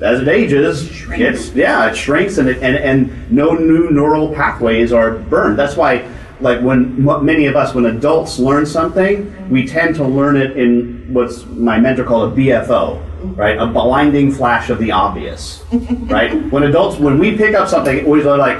[0.00, 4.92] as it ages, it's yeah, it shrinks and it, and and no new neural pathways
[4.92, 5.58] are burned.
[5.58, 6.08] That's why,
[6.40, 10.56] like when m- many of us, when adults learn something, we tend to learn it
[10.56, 13.02] in what's my mentor called a BFO,
[13.34, 13.58] right?
[13.58, 16.34] A blinding flash of the obvious, right?
[16.54, 18.58] When adults, when we pick up something, we are like.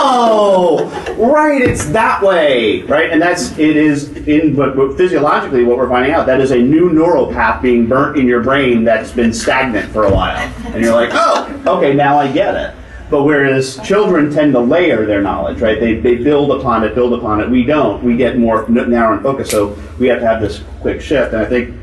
[0.00, 0.86] Oh,
[1.18, 1.60] right.
[1.62, 3.10] It's that way, right?
[3.10, 6.58] And that's it is in but, but physiologically what we're finding out that is a
[6.58, 10.82] new neural path being burnt in your brain that's been stagnant for a while, and
[10.82, 12.74] you're like, oh, okay, now I get it.
[13.10, 15.80] But whereas children tend to layer their knowledge, right?
[15.80, 17.48] They, they build upon it, build upon it.
[17.48, 18.02] We don't.
[18.02, 19.50] We get more narrow and focused.
[19.50, 21.32] So we have to have this quick shift.
[21.32, 21.74] And I think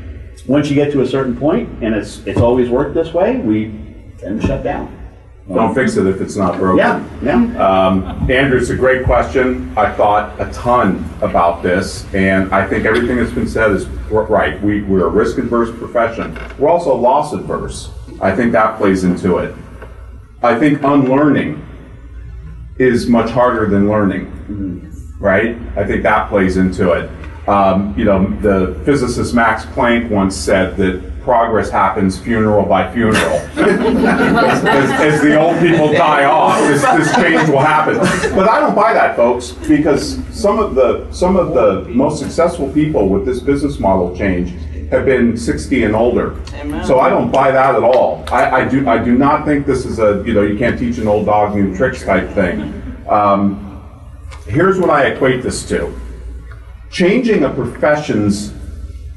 [0.48, 3.72] once you get to a certain point, and it's it's always worked this way, we
[4.18, 4.92] tend to shut down.
[5.48, 6.78] Don't fix it if it's not broken.
[6.78, 7.86] Yeah, yeah.
[7.86, 9.72] Um, Andrew, it's a great question.
[9.78, 14.60] I thought a ton about this, and I think everything that's been said is right.
[14.60, 16.36] We, we're a risk adverse profession.
[16.58, 17.90] We're also loss adverse.
[18.20, 19.54] I think that plays into it.
[20.42, 21.64] I think unlearning
[22.78, 25.56] is much harder than learning, right?
[25.76, 27.08] I think that plays into it.
[27.46, 33.16] Um, you know, the physicist Max Planck once said that progress happens funeral by funeral.
[33.24, 33.58] as,
[34.64, 37.96] as- as the old people die off, this, this change will happen.
[38.34, 42.68] But I don't buy that, folks, because some of the some of the most successful
[42.72, 44.50] people with this business model change
[44.90, 46.36] have been 60 and older.
[46.84, 48.24] So I don't buy that at all.
[48.30, 50.98] I, I do I do not think this is a you know you can't teach
[50.98, 52.82] an old dog new tricks type thing.
[53.08, 53.82] Um,
[54.46, 55.92] here's what I equate this to:
[56.96, 58.54] changing a profession's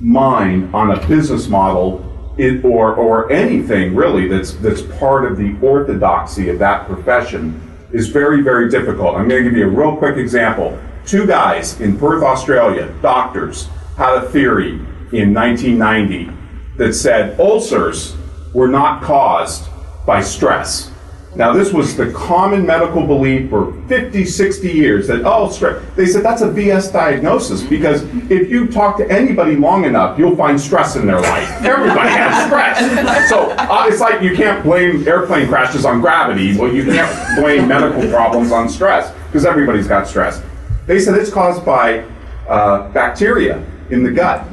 [0.02, 5.58] mind on a business model it, or, or anything really that's, that's part of the
[5.62, 7.58] orthodoxy of that profession
[7.94, 9.16] is very, very difficult.
[9.16, 10.78] I'm going to give you a real quick example.
[11.06, 14.72] Two guys in Perth, Australia, doctors, had a theory
[15.14, 16.32] in 1990
[16.76, 18.14] that said ulcers
[18.54, 19.70] were not caused
[20.06, 20.92] by stress.
[21.36, 25.84] Now, this was the common medical belief for 50, 60 years that, oh, stress.
[25.96, 30.36] They said that's a BS diagnosis because if you talk to anybody long enough, you'll
[30.36, 31.48] find stress in their life.
[31.64, 33.30] Everybody has stress.
[33.30, 36.58] So uh, it's like you can't blame airplane crashes on gravity.
[36.58, 40.42] Well, you can't blame medical problems on stress because everybody's got stress.
[40.88, 42.06] They said it's caused by
[42.48, 44.48] uh, bacteria in the gut.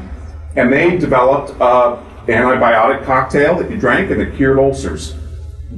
[0.57, 5.15] And they developed an antibiotic cocktail that you drank and it cured ulcers.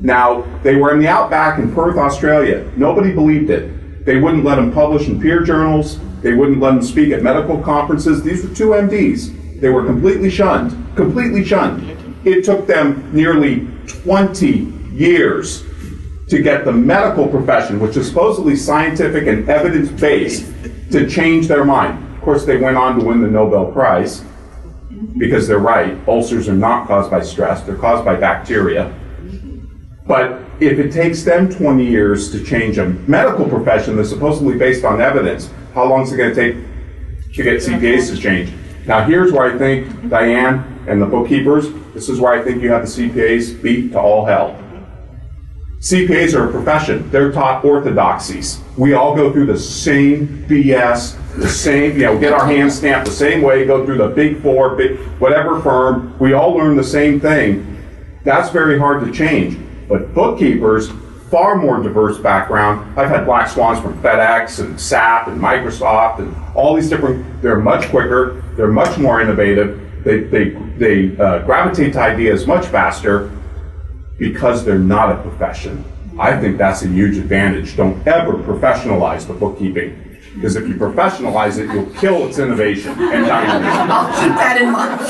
[0.00, 2.70] Now, they were in the outback in Perth, Australia.
[2.76, 4.04] Nobody believed it.
[4.04, 5.98] They wouldn't let them publish in peer journals.
[6.22, 8.22] They wouldn't let them speak at medical conferences.
[8.22, 9.60] These were two MDs.
[9.60, 10.70] They were completely shunned.
[10.96, 12.16] Completely shunned.
[12.24, 15.64] It took them nearly 20 years
[16.28, 20.46] to get the medical profession, which is supposedly scientific and evidence based,
[20.92, 22.16] to change their mind.
[22.16, 24.24] Of course, they went on to win the Nobel Prize
[25.16, 25.98] because they're right.
[26.06, 28.94] Ulcers are not caused by stress, they're caused by bacteria.
[30.08, 34.82] But if it takes them 20 years to change a medical profession that's supposedly based
[34.84, 38.50] on evidence, how long is it going to take to get CPAs to change?
[38.86, 42.72] Now, here's where I think Dianne and the bookkeepers, this is where I think you
[42.72, 44.58] have the CPAs beat to all hell.
[45.80, 47.08] CPAs are a profession.
[47.10, 48.60] They're taught orthodoxies.
[48.78, 53.06] We all go through the same BS, the same, you know, get our hands stamped
[53.06, 56.18] the same way, go through the big four, big, whatever firm.
[56.18, 57.76] We all learn the same thing.
[58.24, 59.67] That's very hard to change.
[59.88, 60.90] But bookkeepers,
[61.30, 62.98] far more diverse background.
[62.98, 67.60] I've had black swans from FedEx and SAP and Microsoft and all these different, they're
[67.60, 73.30] much quicker, they're much more innovative, they, they, they uh, gravitate to ideas much faster
[74.18, 75.84] because they're not a profession.
[76.18, 77.76] I think that's a huge advantage.
[77.76, 80.04] Don't ever professionalize the bookkeeping.
[80.34, 83.90] Because if you professionalize it, you'll kill its innovation and dynamism.
[83.90, 85.00] I'll keep that in mind.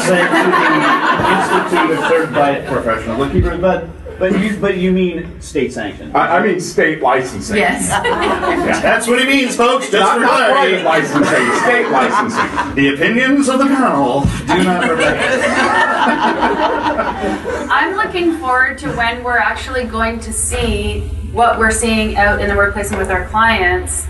[1.69, 3.89] Institute of certified professional bookkeepers, but
[4.19, 6.17] but you but you mean state sanctioned?
[6.17, 7.57] I, I mean state licensing.
[7.57, 7.89] Yes.
[8.59, 8.81] Yeah.
[8.81, 9.89] That's what he means, folks.
[9.91, 12.75] Just Not, for not private licensing, state licensing.
[12.75, 15.39] The opinions of the panel do not reflect.
[17.71, 21.01] I'm looking forward to when we're actually going to see
[21.33, 24.07] what we're seeing out in the workplace and with our clients.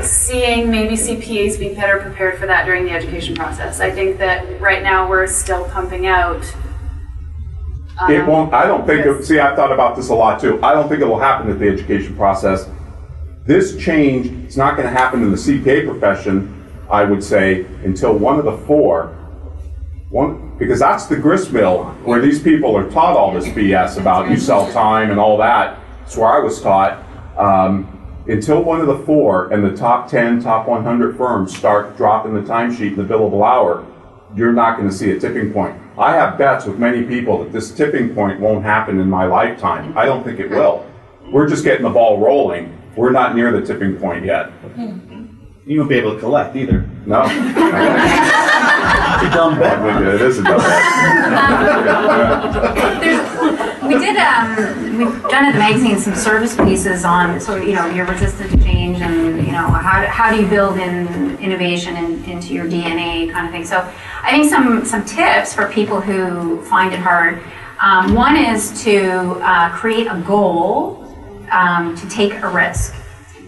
[0.00, 3.80] seeing maybe CPAs being better prepared for that during the education process.
[3.80, 6.44] I think that right now we're still pumping out.
[8.08, 10.62] It um, won't, I don't think, it- see, I've thought about this a lot too.
[10.62, 12.68] I don't think it will happen at the education process.
[13.46, 18.12] This change is not going to happen in the CPA profession, I would say, until
[18.12, 19.06] one of the four,
[20.10, 24.30] one, because that's the grist mill where these people are taught all this BS about
[24.30, 25.78] you sell time and all that.
[26.00, 27.04] That's where I was taught.
[27.38, 27.92] Um,
[28.28, 32.40] until one of the four and the top 10, top 100 firms start dropping the
[32.40, 33.86] timesheet in the billable hour,
[34.34, 35.80] you're not going to see a tipping point.
[35.98, 39.96] I have bets with many people that this tipping point won't happen in my lifetime.
[39.96, 40.84] I don't think it will.
[41.30, 42.76] We're just getting the ball rolling.
[42.96, 44.50] We're not near the tipping point yet.
[45.66, 46.88] You won't be able to collect either.
[47.06, 47.24] No.
[49.16, 50.04] It's a dumb bet.
[50.14, 50.82] It is a dumb bet.
[53.86, 57.74] We did, um, we've done at the magazine some service pieces on sort of, you
[57.74, 61.96] know, you're resistant to change and, you know, how, how do you build in innovation
[61.96, 63.64] in, into your DNA kind of thing.
[63.64, 63.78] So
[64.22, 67.42] I think some, some tips for people who find it hard.
[67.80, 71.04] Um, one is to uh, create a goal
[71.52, 72.94] um, to take a risk.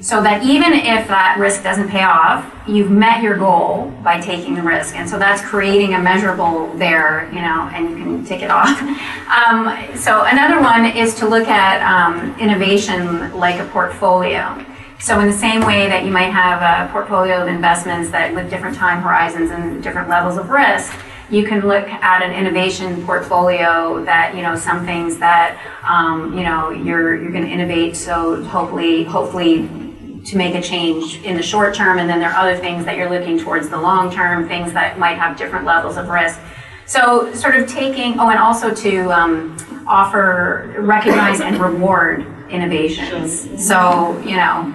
[0.01, 4.54] So that even if that risk doesn't pay off, you've met your goal by taking
[4.54, 4.94] the risk.
[4.94, 8.81] And so that's creating a measurable there, you know, and you can tick it off.
[9.28, 14.64] Um, so another one is to look at um, innovation like a portfolio.
[15.00, 18.48] So in the same way that you might have a portfolio of investments that with
[18.48, 20.94] different time horizons and different levels of risk,
[21.31, 26.42] you can look at an innovation portfolio that you know some things that um, you
[26.42, 29.88] know you're you're going to innovate so hopefully hopefully
[30.29, 32.97] to make a change in the short term and then there are other things that
[32.97, 36.38] you're looking towards the long term things that might have different levels of risk
[36.87, 44.19] so sort of taking oh and also to um, offer recognize and reward innovations so
[44.21, 44.75] you know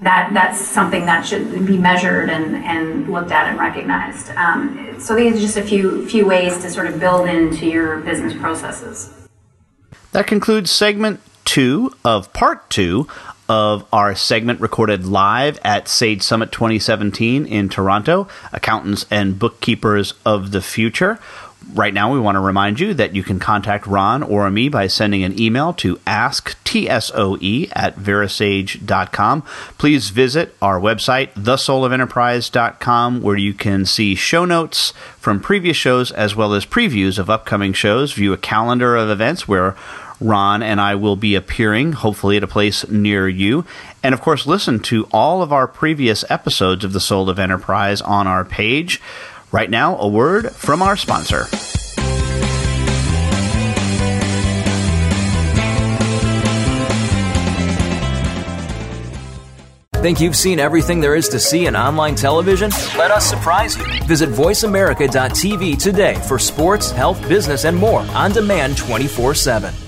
[0.00, 4.30] that that's something that should be measured and, and looked at and recognized.
[4.36, 7.98] Um, so these are just a few few ways to sort of build into your
[7.98, 9.12] business processes.
[10.12, 13.08] That concludes segment two of part two
[13.48, 20.50] of our segment recorded live at Sage Summit 2017 in Toronto, Accountants and Bookkeepers of
[20.50, 21.18] the Future.
[21.74, 24.86] Right now, we want to remind you that you can contact Ron or me by
[24.86, 29.42] sending an email to asktsoe at verasage.com.
[29.76, 36.34] Please visit our website, thesoulofenterprise.com, where you can see show notes from previous shows as
[36.34, 39.76] well as previews of upcoming shows, view a calendar of events where
[40.20, 43.64] Ron and I will be appearing, hopefully at a place near you.
[44.02, 48.00] And of course, listen to all of our previous episodes of The Soul of Enterprise
[48.00, 49.00] on our page.
[49.52, 51.46] Right now, a word from our sponsor.
[60.02, 62.70] Think you've seen everything there is to see in online television?
[62.96, 63.84] Let us surprise you.
[64.04, 69.87] Visit VoiceAmerica.tv today for sports, health, business, and more on demand 24 7.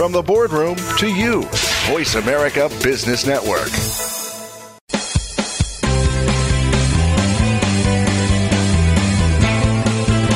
[0.00, 1.42] From the boardroom to you,
[1.88, 3.70] Voice America Business Network.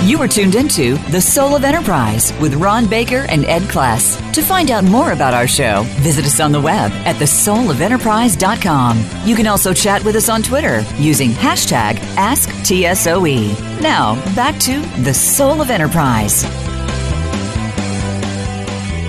[0.06, 4.20] You are tuned into The Soul of Enterprise with Ron Baker and Ed Kless.
[4.34, 9.04] To find out more about our show, visit us on the web at thesoulofenterprise.com.
[9.24, 13.80] You can also chat with us on Twitter using hashtag AskTSOE.
[13.80, 16.44] Now, back to The Soul of Enterprise.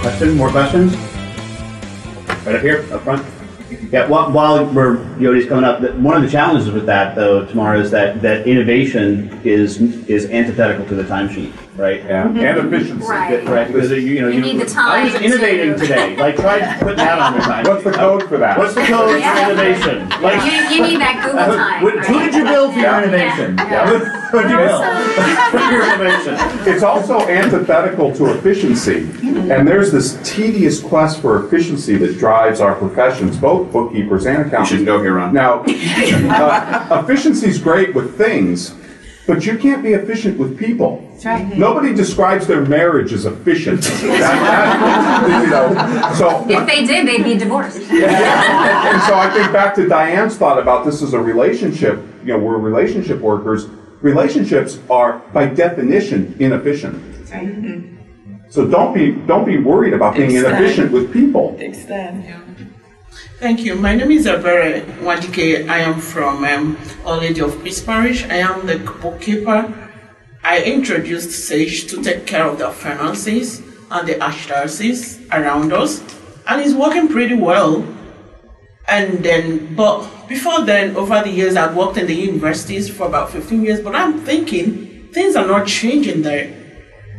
[0.06, 0.38] Question?
[0.38, 0.96] More questions?
[2.46, 3.26] Right up here, up front.
[3.92, 7.80] Yeah, while, while we're Yodi's coming up, one of the challenges with that though tomorrow
[7.80, 12.04] is that that innovation is is antithetical to the timesheet, right?
[12.04, 12.38] Yeah, and
[12.74, 13.06] efficiency.
[13.08, 13.46] Right.
[13.48, 16.16] Right, because you, you know You need the time I was innovating to- today.
[16.16, 17.66] Like try putting that on your time.
[17.66, 18.58] What's the code for that?
[18.58, 19.46] What's the code Yeah.
[19.46, 20.10] for innovation?
[20.22, 21.84] Like You, you need that Google uh, time.
[21.84, 23.58] what- who did you build for your innovation?
[23.58, 23.88] Yeah.
[23.88, 24.84] Who who did you build
[25.52, 26.36] for your innovation?
[26.74, 29.10] It's also antithetical to efficiency.
[29.52, 34.72] And there's this tedious quest for efficiency that drives our professions, both bookkeepers and accountants.
[34.72, 35.34] You shouldn't go here, Ron.
[35.34, 38.74] Now, uh, efficiency's great with things,
[39.28, 41.08] but you can't be efficient with people.
[41.12, 41.46] That's right.
[41.46, 41.60] Mm-hmm.
[41.60, 43.82] Nobody describes their marriage as efficient.
[43.86, 47.78] That- that- you know, so If they did, they'd be divorced.
[47.90, 52.00] and so I think back to Dianne's thought about this as a relationship.
[52.24, 53.68] You know, we're relationship workers.
[54.02, 56.96] Relationships are, by definition, inefficient.
[57.30, 57.96] Mm-hmm.
[58.50, 60.58] So don't be don't be worried about being Exactly.
[60.66, 61.56] inefficient with people.
[61.60, 62.24] Extend.
[63.46, 63.76] Thank you.
[63.76, 65.70] My name is Abere Wadike.
[65.70, 68.24] I am from um, Lady of Peace Parish.
[68.24, 69.72] I am the bookkeeper.
[70.44, 76.02] I introduced Sage to take care of the finances and the archdiocese around us,
[76.48, 77.86] and it's working pretty well.
[78.88, 83.30] And then, but before then, over the years, I've worked in the universities for about
[83.30, 86.52] 15 years, but I'm thinking things are not changing there.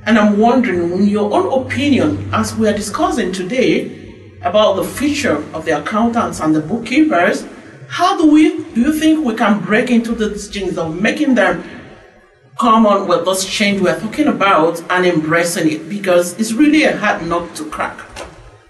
[0.07, 4.06] And I'm wondering, in your own opinion, as we are discussing today
[4.47, 7.47] about the future of the accountants and the bookkeepers,
[7.89, 11.63] how do we do you think we can break into these things of making them
[12.59, 15.89] come on with this change we're talking about and embracing it?
[15.89, 17.99] Because it's really a hard nut to crack.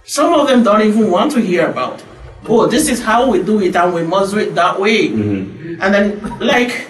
[0.04, 2.02] Some of them don't even want to hear about.
[2.48, 5.08] Oh, this is how we do it, and we must do it that way.
[5.08, 5.82] Mm-hmm.
[5.82, 6.86] And then, like,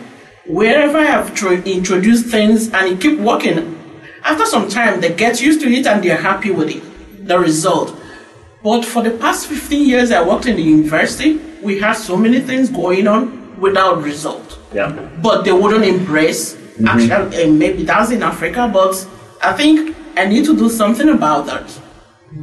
[0.46, 3.78] wherever I've tr- introduced things and it keep working,
[4.22, 7.96] after some time they get used to it and they're happy with it, the result.
[8.66, 12.40] But for the past 15 years I worked in the university, we had so many
[12.40, 14.58] things going on without result.
[14.74, 14.90] Yeah.
[15.22, 16.56] But they wouldn't embrace.
[16.80, 16.88] Mhm.
[16.88, 19.06] Actually, uh, maybe that's in Africa, but
[19.40, 21.66] I think I need to do something about that.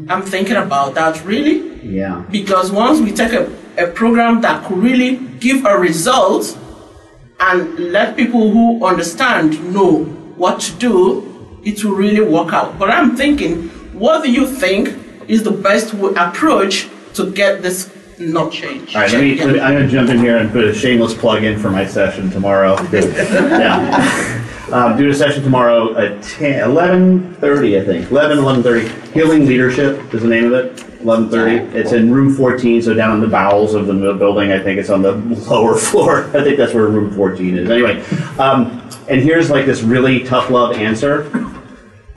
[0.07, 2.21] I'm thinking about that really Yeah.
[2.32, 3.43] because once we take a,
[3.78, 6.57] a program that could really give a result
[7.41, 7.59] and
[7.97, 9.91] let people who understand know
[10.38, 10.95] what to do,
[11.65, 12.80] it will really work out.
[12.80, 13.69] But I'm thinking,
[14.03, 14.84] what do you think
[15.28, 18.95] is the best w- approach to get this not change.
[18.95, 20.74] All right, let me, let me- I'm going to jump in here and put a
[20.74, 22.76] shameless plug in for my session tomorrow.
[22.93, 24.39] yeah.
[24.71, 28.11] Um, do a session tomorrow at 10, 11.30, I think.
[28.11, 29.13] 11, 11.30.
[29.13, 30.76] Healing Leadership is the name of it.
[31.03, 31.74] 11.30.
[31.76, 34.51] It's in room 14, so down in the bowels of the building.
[34.51, 35.11] I think it's on the
[35.49, 36.26] lower floor.
[36.36, 37.69] I think that's where room 14 is.
[37.69, 38.01] Anyway,
[38.39, 41.30] um, and here's like this really tough love answer.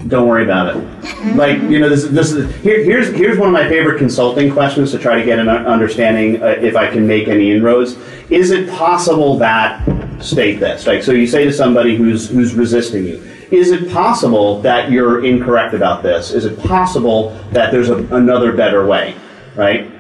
[0.09, 1.37] Don't worry about it.
[1.37, 4.93] Like you know, this this is here, here's here's one of my favorite consulting questions
[4.93, 7.97] to try to get an understanding uh, if I can make any inroads.
[8.31, 9.83] Is it possible that
[10.23, 10.87] state this?
[10.87, 13.17] Like, so you say to somebody who's who's resisting you,
[13.51, 16.31] is it possible that you're incorrect about this?
[16.31, 19.17] Is it possible that there's a, another better way?
[19.57, 19.91] Right?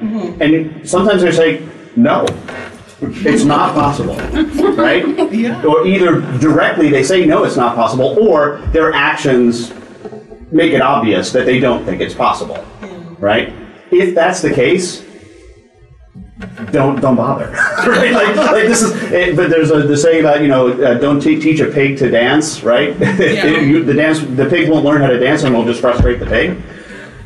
[0.40, 1.66] And sometimes they say
[1.96, 2.26] no.
[3.00, 4.16] It's not possible,
[4.74, 5.04] right?
[5.36, 5.62] Yeah.
[5.64, 9.72] Or either directly they say no, it's not possible, or their actions
[10.52, 12.64] make it obvious that they don't think it's possible,
[13.18, 13.52] right?
[13.90, 15.04] If that's the case,
[16.70, 17.46] don't don't bother,
[17.86, 18.12] right?
[18.12, 21.20] Like, like this is, eh, but there's a the saying about you know uh, don't
[21.20, 22.90] te- teach a pig to dance, right?
[23.66, 26.26] You- the dance, the pig won't learn how to dance and will just frustrate the
[26.26, 26.60] pig.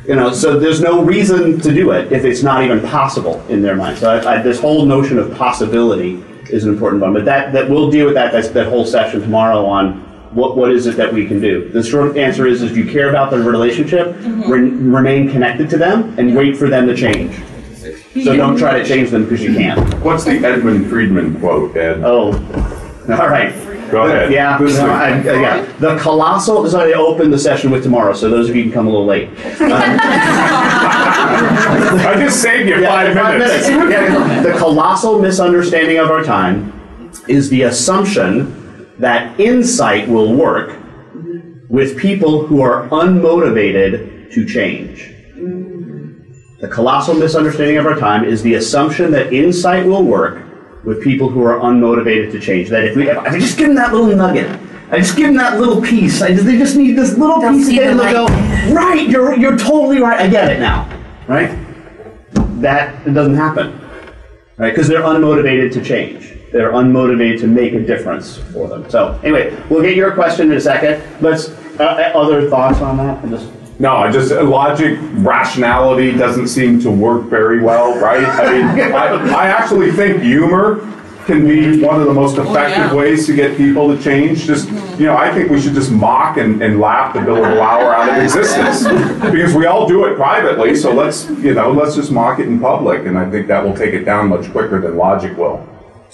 [0.07, 3.61] You know, so there's no reason to do it if it's not even possible in
[3.61, 3.99] their mind.
[3.99, 7.13] So I, I, this whole notion of possibility is an important one.
[7.13, 10.03] But that, that we'll deal with that that's, that whole session tomorrow on
[10.33, 11.69] what, what is it that we can do.
[11.69, 14.15] The short answer is if you care about the relationship,
[14.47, 17.35] re- remain connected to them and wait for them to change.
[18.23, 19.79] So don't try to change them because you can't.
[20.03, 22.01] What's the Edmund Friedman quote, Ed?
[22.03, 22.31] Oh,
[23.09, 23.53] all right.
[23.89, 24.31] Go ahead.
[24.31, 25.65] Yeah, no, I- uh, yeah.
[25.79, 26.61] The colossal.
[26.63, 28.13] This is I open the session with tomorrow.
[28.13, 29.29] So those of you can come a little late.
[32.03, 33.67] I just saved you Yeah, five minutes.
[33.69, 36.71] Yeah, the colossal misunderstanding of our time
[37.27, 38.60] is the assumption
[39.01, 40.79] that insight will work
[41.69, 45.07] with people who are unmotivated to change.
[46.59, 50.45] The colossal misunderstanding of our time is the assumption that insight will work
[50.85, 52.69] with people who are unmotivated to change.
[52.69, 54.59] That if we, if I just give them that little nugget,
[54.91, 56.21] I just give them that little piece.
[56.21, 58.27] I just, they just need this little They'll piece the They'll go,
[58.73, 60.19] right, you're, you're totally right.
[60.19, 60.87] I get it now.
[61.27, 61.57] Right?
[62.61, 63.79] That doesn't happen.
[64.57, 64.69] Right?
[64.69, 66.30] Because they're unmotivated to change.
[66.51, 68.89] They're unmotivated to make a difference for them.
[68.89, 71.01] So anyway, we'll get your question in a second.
[71.21, 71.49] Let's,
[71.79, 73.27] uh, uh, other thoughts on that?
[73.29, 73.49] Just
[73.79, 78.23] No, I just logic, rationality doesn't seem to work very well, right?
[78.23, 80.87] I mean, I, I actually think humor
[81.25, 84.45] can be one of the most effective ways to get people to change.
[84.45, 87.95] Just, you know, I think we should just mock and, and laugh the billable hour
[87.95, 88.83] out of existence
[89.31, 90.75] because we all do it privately.
[90.75, 93.75] So let's, you know, let's just mock it in public, and I think that will
[93.75, 95.65] take it down much quicker than logic will.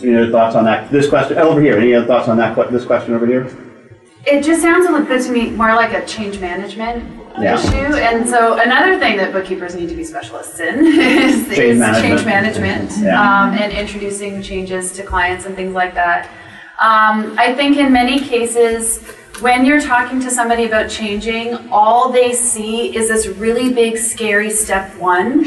[0.02, 0.92] Any other thoughts on that?
[0.92, 1.78] This question over here.
[1.78, 2.56] Any other thoughts on that?
[2.72, 3.48] This question over here.
[4.26, 7.04] It just sounds a little bit to me more like a change management
[7.40, 7.56] Yeah.
[7.56, 7.96] issue.
[7.96, 12.04] And so another thing that bookkeepers need to be specialists in is, Change is management.
[12.04, 13.22] change management Yeah.
[13.22, 16.26] um, and introducing changes to clients and things like that.
[16.80, 19.02] Um, I think in many cases,
[19.40, 24.50] when you're talking to somebody about changing, all they see is this really big, scary
[24.52, 25.46] step one.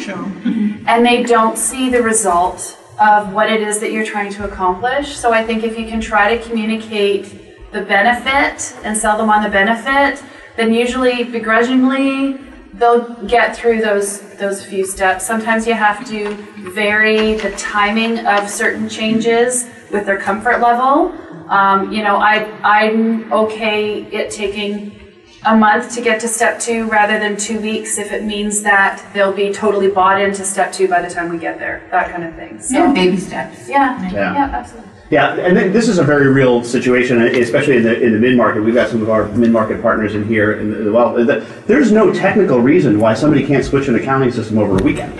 [0.88, 5.16] And they don't see the result of what it is that you're trying to accomplish.
[5.16, 9.42] So I think if you can try to communicate the benefit and sell them on
[9.42, 10.22] the benefit,
[10.56, 12.38] then usually begrudgingly
[12.74, 15.26] they'll get through those those few steps.
[15.26, 16.34] Sometimes you have to
[16.72, 21.12] vary the timing of certain changes with their comfort level.
[21.48, 24.99] Um, you know, I I'm okay it taking
[25.46, 29.02] a month to get to step two rather than two weeks if it means that
[29.14, 31.82] they'll be totally bought into step two by the time we get there.
[31.90, 32.60] That kind of thing.
[32.60, 33.68] So Yeah, baby steps.
[33.68, 34.34] Yeah, Yeah.
[34.34, 34.90] yeah, absolutely.
[35.08, 38.36] Yeah, and th- this is a very real situation, especially in the in the mid
[38.36, 38.62] market.
[38.62, 41.14] We've got some of our mid market partners in here, and as well.
[41.24, 45.18] That there's no technical reason why somebody can't switch an accounting system over a weekend.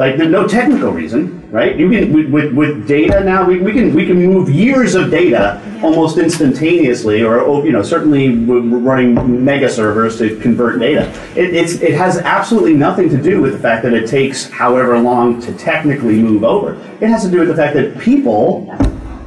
[0.00, 1.76] Like there's no technical reason, right?
[1.76, 3.46] You can with, with, with data now.
[3.46, 7.82] We, we can we can move years of data almost instantaneously, or oh, you know
[7.82, 11.10] certainly we're running mega servers to convert data.
[11.36, 14.98] It, it's it has absolutely nothing to do with the fact that it takes however
[14.98, 16.76] long to technically move over.
[17.02, 18.74] It has to do with the fact that people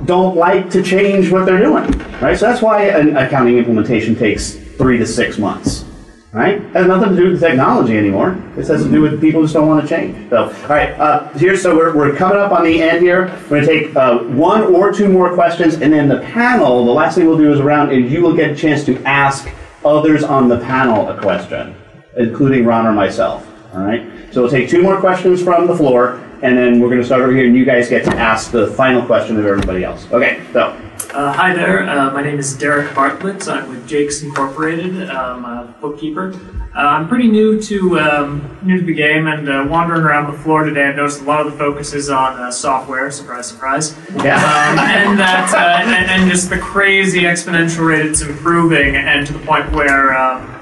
[0.06, 1.88] don't like to change what they're doing,
[2.20, 2.36] right?
[2.36, 5.86] So that's why an accounting implementation takes three to six months,
[6.34, 6.56] right?
[6.56, 8.42] It has nothing to do with technology anymore.
[8.56, 10.30] This has to do with people just don't want to change.
[10.32, 13.28] So, all right, uh, here, so we're, we're coming up on the end here.
[13.50, 16.92] We're going to take uh, one or two more questions, and then the panel, the
[16.92, 19.48] last thing we'll do is around, and you will get a chance to ask
[19.86, 21.76] others on the panel a question,
[22.18, 24.10] including Ron or myself, all right?
[24.32, 27.22] So we'll take two more questions from the floor, and then we're going to start
[27.22, 30.06] over here, and you guys get to ask the final question of everybody else.
[30.12, 30.78] Okay, so.
[31.14, 31.88] Uh, hi there.
[31.89, 33.48] Uh, my name is Derek Bartlett.
[33.48, 35.10] I'm with Jakes Incorporated.
[35.10, 36.34] I'm a bookkeeper.
[36.76, 40.38] Uh, I'm pretty new to um, new to the game, and uh, wandering around the
[40.39, 43.10] floor today, I've noticed a lot of the focus is on uh, software.
[43.12, 43.96] Surprise, surprise.
[44.16, 44.36] Yeah.
[44.36, 49.34] Um, and that uh, and, and just the crazy exponential rate it's improving, and to
[49.34, 50.18] the point where.
[50.18, 50.53] Um,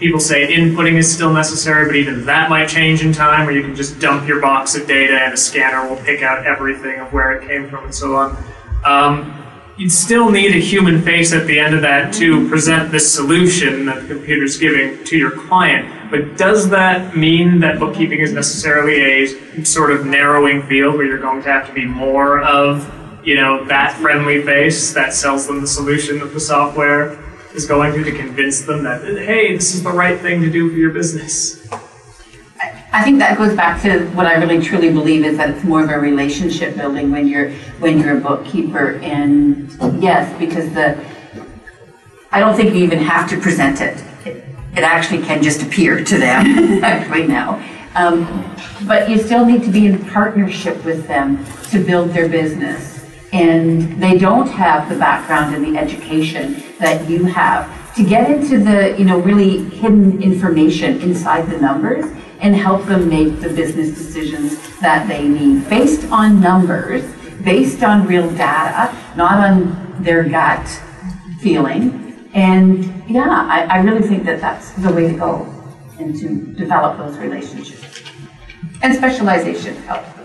[0.00, 3.62] People say inputting is still necessary, but even that might change in time, where you
[3.62, 7.12] can just dump your box of data and a scanner will pick out everything of
[7.12, 8.42] where it came from and so on.
[8.82, 9.46] Um,
[9.76, 13.84] you'd still need a human face at the end of that to present this solution
[13.84, 16.10] that the computer's giving to your client.
[16.10, 21.18] But does that mean that bookkeeping is necessarily a sort of narrowing field where you're
[21.18, 22.90] going to have to be more of,
[23.22, 27.18] you know, that friendly face that sells them the solution of the software
[27.54, 30.70] is going to to convince them that, hey, this is the right thing to do
[30.70, 31.68] for your business?
[32.92, 35.82] I think that goes back to what I really truly believe is that it's more
[35.82, 38.96] of a relationship building when you're when you're a bookkeeper.
[38.96, 39.70] And
[40.02, 41.02] yes, because the
[42.32, 44.02] I don't think you even have to present it.
[44.26, 44.44] It,
[44.76, 47.64] it actually can just appear to them actually now.
[47.94, 53.04] Um, but you still need to be in partnership with them to build their business.
[53.32, 58.58] And they don't have the background and the education that you have to get into
[58.58, 62.04] the, you know, really hidden information inside the numbers
[62.40, 67.04] and help them make the business decisions that they need based on numbers,
[67.44, 70.66] based on real data, not on their gut
[71.40, 72.28] feeling.
[72.32, 75.46] And yeah, I, I really think that that's the way to go
[75.98, 78.02] and to develop those relationships.
[78.82, 80.19] And specialization helps.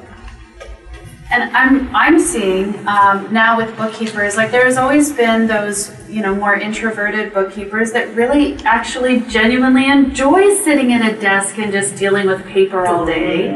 [1.35, 6.33] And I'm I'm seeing um, now with bookkeepers like there's always been those you know
[6.33, 12.27] more introverted bookkeepers that really actually genuinely enjoy sitting at a desk and just dealing
[12.27, 13.49] with paper all day.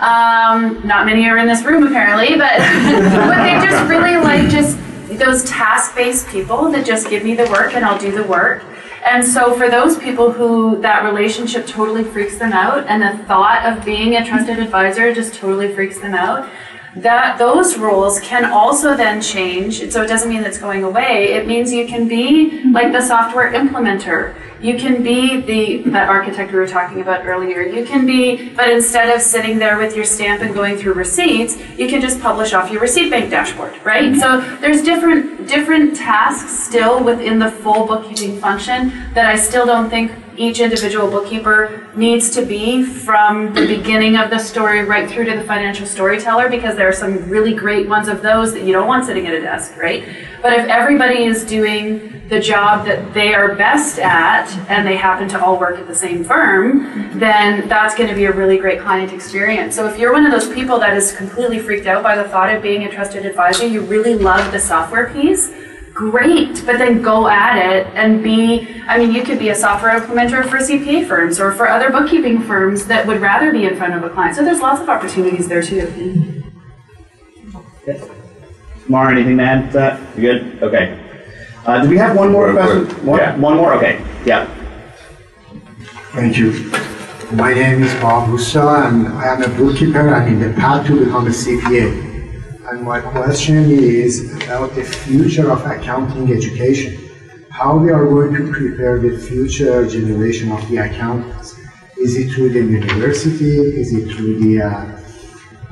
[0.00, 4.76] Um, not many are in this room apparently, but but they just really like just
[5.16, 8.64] those task-based people that just give me the work and I'll do the work.
[9.06, 13.64] And so for those people who that relationship totally freaks them out and the thought
[13.64, 16.48] of being a trusted advisor just totally freaks them out,
[16.96, 19.90] that those rules can also then change.
[19.90, 21.32] So it doesn't mean it's going away.
[21.32, 24.34] It means you can be like the software implementer.
[24.64, 27.60] You can be the that architect we were talking about earlier.
[27.60, 31.58] You can be, but instead of sitting there with your stamp and going through receipts,
[31.76, 34.12] you can just publish off your receipt bank dashboard, right?
[34.12, 34.20] Mm-hmm.
[34.20, 39.90] So there's different different tasks still within the full bookkeeping function that I still don't
[39.90, 45.26] think each individual bookkeeper needs to be from the beginning of the story right through
[45.26, 48.72] to the financial storyteller because there are some really great ones of those that you
[48.72, 50.08] don't want sitting at a desk, right?
[50.44, 55.26] But if everybody is doing the job that they are best at and they happen
[55.28, 58.78] to all work at the same firm, then that's going to be a really great
[58.78, 59.74] client experience.
[59.74, 62.54] So if you're one of those people that is completely freaked out by the thought
[62.54, 65.50] of being a trusted advisor, you really love the software piece,
[65.94, 69.98] great, but then go at it and be, I mean, you could be a software
[69.98, 73.94] implementer for CPA firms or for other bookkeeping firms that would rather be in front
[73.94, 74.36] of a client.
[74.36, 76.42] So there's lots of opportunities there too.
[78.88, 80.16] Mara, anything to add to that?
[80.16, 80.62] You good?
[80.62, 81.00] Okay.
[81.64, 83.06] Uh, do we have one more question?
[83.06, 83.74] One, one more?
[83.74, 84.04] Okay.
[84.26, 84.46] Yeah.
[86.12, 86.70] Thank you.
[87.32, 91.04] My name is Bob Russo and I am a bookkeeper and in the path to
[91.04, 92.70] become a CPA.
[92.70, 97.00] And my question is about the future of accounting education.
[97.50, 101.58] How we are going to prepare the future generation of the accountants?
[101.96, 103.56] Is it through the university?
[103.58, 104.94] Is it through the uh,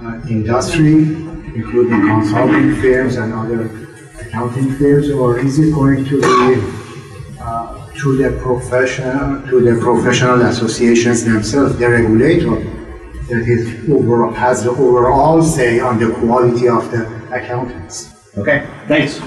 [0.03, 1.05] uh, industry,
[1.55, 3.65] including consulting firms and other
[4.21, 10.41] accounting firms, or is it going to be uh, through the professional, to the professional
[10.43, 12.57] associations themselves, the regulator
[13.29, 18.13] that is over, has the overall say on the quality of the accountants?
[18.37, 19.21] Okay, thanks.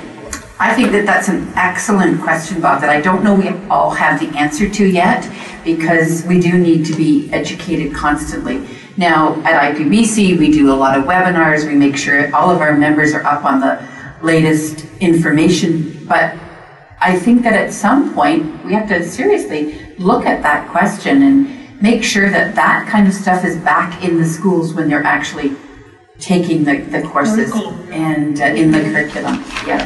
[0.57, 4.21] I think that that's an excellent question, Bob, that I don't know we all have
[4.21, 5.29] the answer to yet
[5.65, 8.65] because we do need to be educated constantly.
[8.97, 11.67] Now, at IPBC, we do a lot of webinars.
[11.67, 13.85] We make sure all of our members are up on the
[14.21, 16.05] latest information.
[16.07, 16.35] But
[17.01, 21.81] I think that at some point, we have to seriously look at that question and
[21.81, 25.55] make sure that that kind of stuff is back in the schools when they're actually
[26.17, 27.51] taking the, the courses
[27.91, 29.35] and uh, in the curriculum.
[29.67, 29.85] Yes.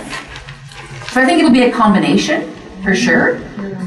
[1.12, 2.54] So I think it'll be a combination
[2.84, 3.40] for sure,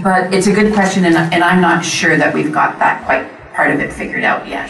[0.03, 3.55] but it's a good question, and, and I'm not sure that we've got that quite
[3.55, 4.68] part of it figured out yet.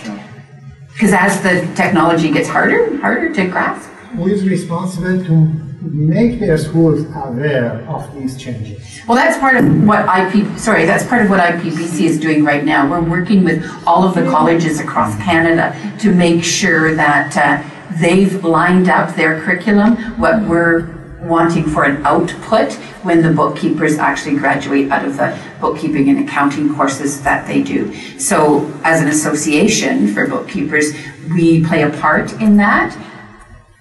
[0.92, 3.88] Because as the technology gets harder, and harder to grasp.
[4.14, 5.36] Who is responsible to
[5.80, 9.00] make their schools aware of these changes?
[9.08, 12.64] Well, that's part of what IP, sorry, that's part of what IPBC is doing right
[12.64, 12.88] now.
[12.88, 18.44] We're working with all of the colleges across Canada to make sure that uh, they've
[18.44, 24.90] lined up their curriculum, what we're wanting for an output when the bookkeepers actually graduate
[24.90, 27.92] out of the bookkeeping and accounting courses that they do.
[28.18, 30.92] So, as an association for bookkeepers,
[31.30, 32.96] we play a part in that,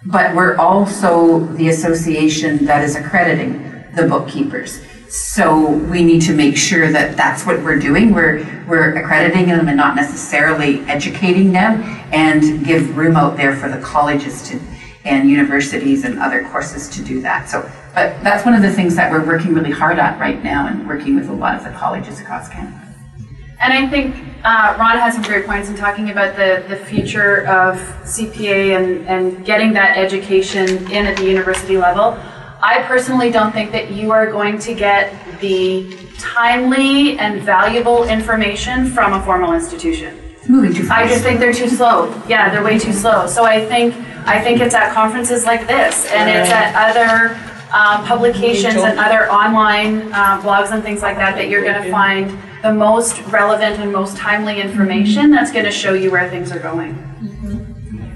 [0.05, 4.81] but we're also the association that is accrediting the bookkeepers.
[5.09, 8.13] So we need to make sure that that's what we're doing.
[8.13, 11.81] We're we're accrediting them and not necessarily educating them,
[12.13, 14.59] and give room out there for the colleges to
[15.05, 17.49] and universities and other courses to do that.
[17.49, 17.61] So,
[17.93, 20.87] but that's one of the things that we're working really hard on right now and
[20.87, 22.77] working with a lot of the colleges across Canada.
[23.63, 27.45] And I think uh, Ron has some great points in talking about the, the future
[27.47, 32.17] of CPA and, and getting that education in at the university level.
[32.63, 38.87] I personally don't think that you are going to get the timely and valuable information
[38.87, 40.19] from a formal institution.
[40.47, 40.91] moving too fast.
[40.91, 42.13] I just think they're too slow.
[42.27, 43.27] Yeah, they're way too slow.
[43.27, 43.95] So I think
[44.25, 47.35] I think it's at conferences like this, and it's at other
[47.73, 51.91] um, publications and other online uh, blogs and things like that that you're going to
[51.91, 56.51] find the most relevant and most timely information that's going to show you where things
[56.51, 56.95] are going.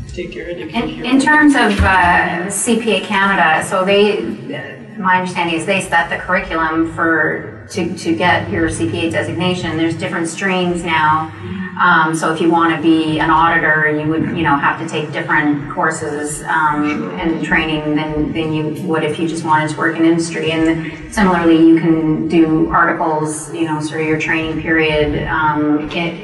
[0.09, 5.65] Take your In, in terms of uh, CPA Canada, so they, uh, my understanding is
[5.65, 9.75] they set the curriculum for to, to get your CPA designation.
[9.77, 11.33] There's different streams now.
[11.79, 14.87] Um, so if you want to be an auditor, you would you know have to
[14.87, 19.77] take different courses um, and training than, than you would if you just wanted to
[19.77, 20.51] work in industry.
[20.51, 26.15] And similarly, you can do articles, you know, sort of your training period um, in,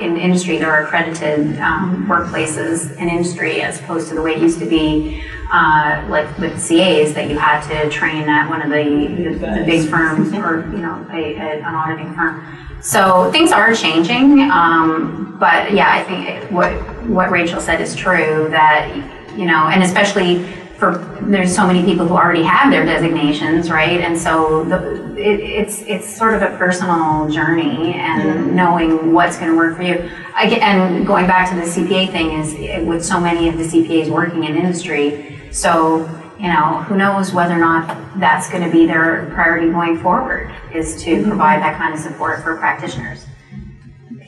[0.00, 0.56] in industry.
[0.56, 4.66] There are accredited um, workplaces in industry as opposed to the way it used to
[4.66, 5.22] be.
[5.52, 9.62] Uh, like with CAs, that you had to train at one of the, the, the
[9.64, 12.63] big firms or you know a, a, an auditing firm.
[12.84, 16.70] So things are changing, um, but yeah, I think what
[17.08, 18.48] what Rachel said is true.
[18.50, 18.94] That
[19.34, 20.44] you know, and especially
[20.76, 24.02] for there's so many people who already have their designations, right?
[24.02, 29.50] And so the, it, it's it's sort of a personal journey and knowing what's going
[29.50, 30.10] to work for you.
[30.34, 34.10] I, and going back to the CPA thing is with so many of the CPAs
[34.10, 36.04] working in industry, so
[36.44, 40.54] you know who knows whether or not that's going to be their priority going forward
[40.74, 43.24] is to provide that kind of support for practitioners.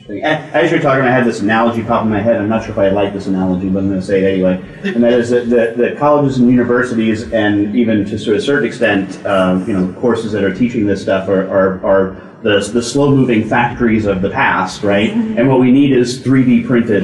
[0.09, 2.37] As you're talking, I had this analogy pop in my head.
[2.37, 4.63] I'm not sure if I like this analogy, but I'm going to say it anyway.
[4.83, 9.23] And that is that the, the colleges and universities, and even to a certain extent,
[9.25, 13.11] um, you know, courses that are teaching this stuff are, are, are the, the slow
[13.11, 15.11] moving factories of the past, right?
[15.11, 17.03] And what we need is 3D printed.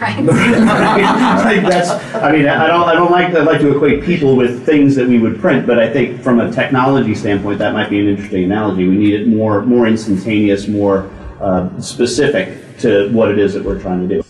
[0.00, 0.18] Right.
[0.28, 1.88] I that's.
[2.16, 2.86] I mean, I don't.
[2.86, 3.34] I don't like.
[3.34, 6.38] I'd like to equate people with things that we would print, but I think from
[6.38, 8.86] a technology standpoint, that might be an interesting analogy.
[8.86, 13.80] We need it more, more instantaneous, more uh, specific to what it is that we're
[13.80, 14.22] trying to do.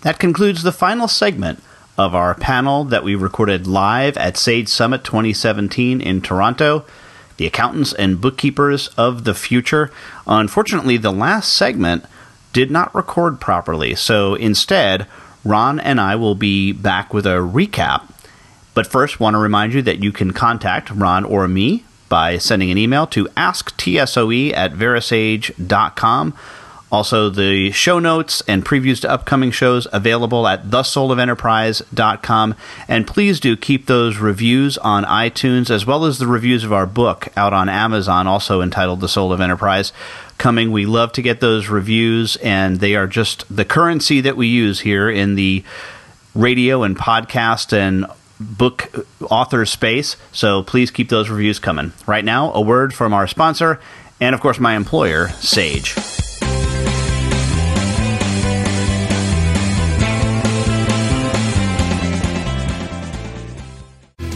[0.00, 1.62] That concludes the final segment
[1.96, 6.84] of our panel that we recorded live at Sage Summit 2017 in Toronto.
[7.36, 9.92] The accountants and bookkeepers of the future.
[10.26, 12.04] Unfortunately, the last segment
[12.54, 15.06] did not record properly, so instead,
[15.44, 18.10] Ron and I will be back with a recap.
[18.72, 22.70] But first, want to remind you that you can contact Ron or me by sending
[22.70, 26.34] an email to asktsoe at verasage.com.
[26.92, 32.54] Also, the show notes and previews to upcoming shows available at thesoulofenterprise.com.
[32.86, 36.86] And please do keep those reviews on iTunes as well as the reviews of our
[36.86, 39.92] book out on Amazon, also entitled The Soul of Enterprise.
[40.38, 44.46] Coming, we love to get those reviews, and they are just the currency that we
[44.46, 45.64] use here in the
[46.34, 48.06] radio and podcast and
[48.38, 50.16] book author space.
[50.32, 51.92] So please keep those reviews coming.
[52.06, 53.80] Right now, a word from our sponsor
[54.20, 55.94] and, of course, my employer, Sage.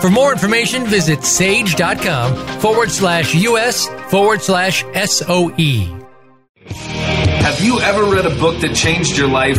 [0.00, 5.98] For more information, visit sage.com forward slash US forward slash SOE.
[6.66, 9.58] Have you ever read a book that changed your life?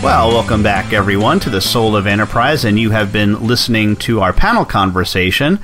[0.00, 4.20] Well, welcome back, everyone, to the Soul of Enterprise, and you have been listening to
[4.20, 5.58] our panel conversation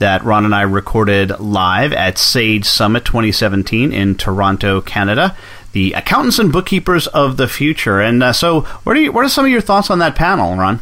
[0.00, 5.36] that Ron and I recorded live at Sage Summit 2017 in Toronto, Canada.
[5.70, 8.00] The accountants and bookkeepers of the future.
[8.00, 10.56] And uh, so, what are you, what are some of your thoughts on that panel,
[10.56, 10.80] Ron?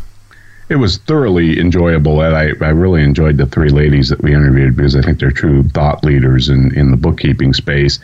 [0.70, 4.76] It was thoroughly enjoyable, and I, I really enjoyed the three ladies that we interviewed
[4.76, 7.98] because I think they're true thought leaders in, in the bookkeeping space.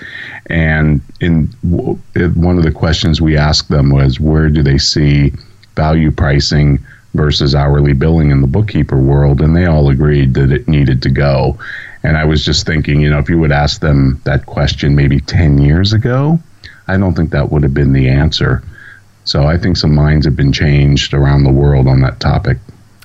[0.47, 5.33] And in one of the questions we asked them was, where do they see
[5.75, 6.79] value pricing
[7.15, 9.41] versus hourly billing in the bookkeeper world?
[9.41, 11.59] And they all agreed that it needed to go.
[12.03, 15.21] And I was just thinking, you know, if you would ask them that question maybe
[15.21, 16.39] 10 years ago,
[16.89, 18.63] I don't think that would have been the answer.
[19.25, 22.59] So I think some minds have been changed around the world on that topic.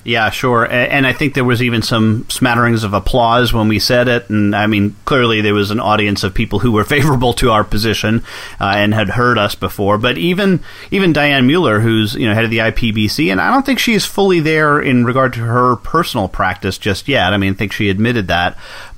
[0.06, 0.70] Yeah, sure.
[0.70, 4.30] And I think there was even some smatterings of applause when we said it.
[4.30, 7.64] And I mean, clearly there was an audience of people who were favorable to our
[7.64, 8.22] position
[8.60, 9.98] uh, and had heard us before.
[9.98, 10.60] But even
[10.92, 14.04] even Dianne Mueller, who's you know head of the IPBC, and I don't think she's
[14.04, 17.32] fully there in regard to her personal practice just yet.
[17.32, 18.56] I mean, I think she admitted that.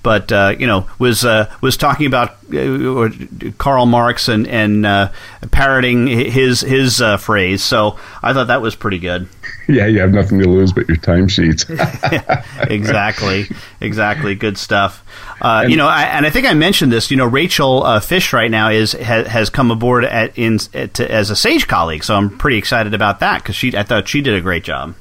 [0.08, 3.10] But uh, you know was uh, was talking about uh,
[3.58, 5.12] Karl Marx and and uh,
[5.50, 7.62] parroting his his uh, phrase.
[7.62, 9.28] So I thought that was pretty good.
[9.68, 11.68] Yeah, you have nothing to lose but your timesheets.
[12.70, 13.48] exactly,
[13.82, 14.34] exactly.
[14.34, 15.04] Good stuff.
[15.42, 17.10] Uh, you know, I, and I think I mentioned this.
[17.10, 20.98] You know, Rachel uh, Fisch right now is has, has come aboard at, in at,
[21.00, 24.22] as a Sage colleague, so I'm pretty excited about that because she I thought she
[24.22, 24.94] did a great job.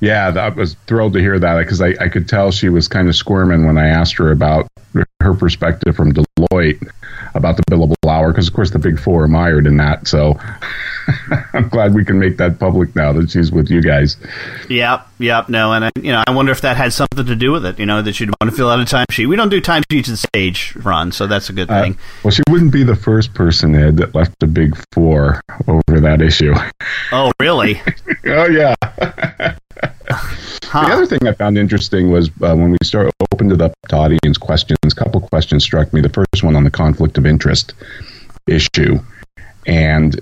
[0.00, 3.08] Yeah, I was thrilled to hear that because I, I could tell she was kind
[3.08, 4.66] of squirming when I asked her about
[5.20, 6.90] her perspective from Deloitte
[7.34, 10.36] about the billable hour because of course the big four are mired in that so
[11.54, 14.16] i'm glad we can make that public now that she's with you guys.
[14.68, 17.52] Yep yep no and I, you know i wonder if that had something to do
[17.52, 19.28] with it you know that she'd want to fill out a timesheet.
[19.28, 21.94] We don't do timesheets at the stage Ron so that's a good thing.
[21.94, 26.00] uh, well she wouldn't be the first person ed that left the big four over
[26.00, 26.54] that issue.
[27.12, 27.80] Oh really?
[28.26, 28.74] Oh yeah
[30.70, 30.86] Huh.
[30.86, 33.96] The other thing I found interesting was uh, when we started opened it up to
[33.96, 34.78] audience questions.
[34.84, 36.00] A couple questions struck me.
[36.00, 37.74] The first one on the conflict of interest
[38.46, 38.98] issue,
[39.66, 40.20] and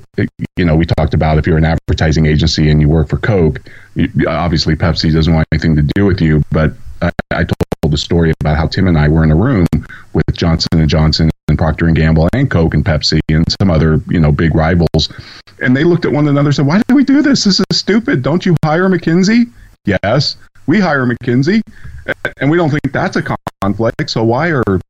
[0.56, 3.60] you know we talked about if you're an advertising agency and you work for Coke,
[3.94, 6.42] you, obviously Pepsi doesn't want anything to do with you.
[6.50, 9.66] But I, I told the story about how Tim and I were in a room
[10.12, 14.00] with Johnson and Johnson and Procter and Gamble and Coke and Pepsi and some other
[14.08, 15.08] you know big rivals,
[15.62, 17.44] and they looked at one another and said, "Why do we do this?
[17.44, 18.22] This is stupid.
[18.22, 19.50] Don't you hire McKinsey?"
[19.84, 21.62] Yes, we hire McKinsey,
[22.40, 23.22] and we don't think that's a
[23.62, 24.10] conflict.
[24.10, 24.80] So why are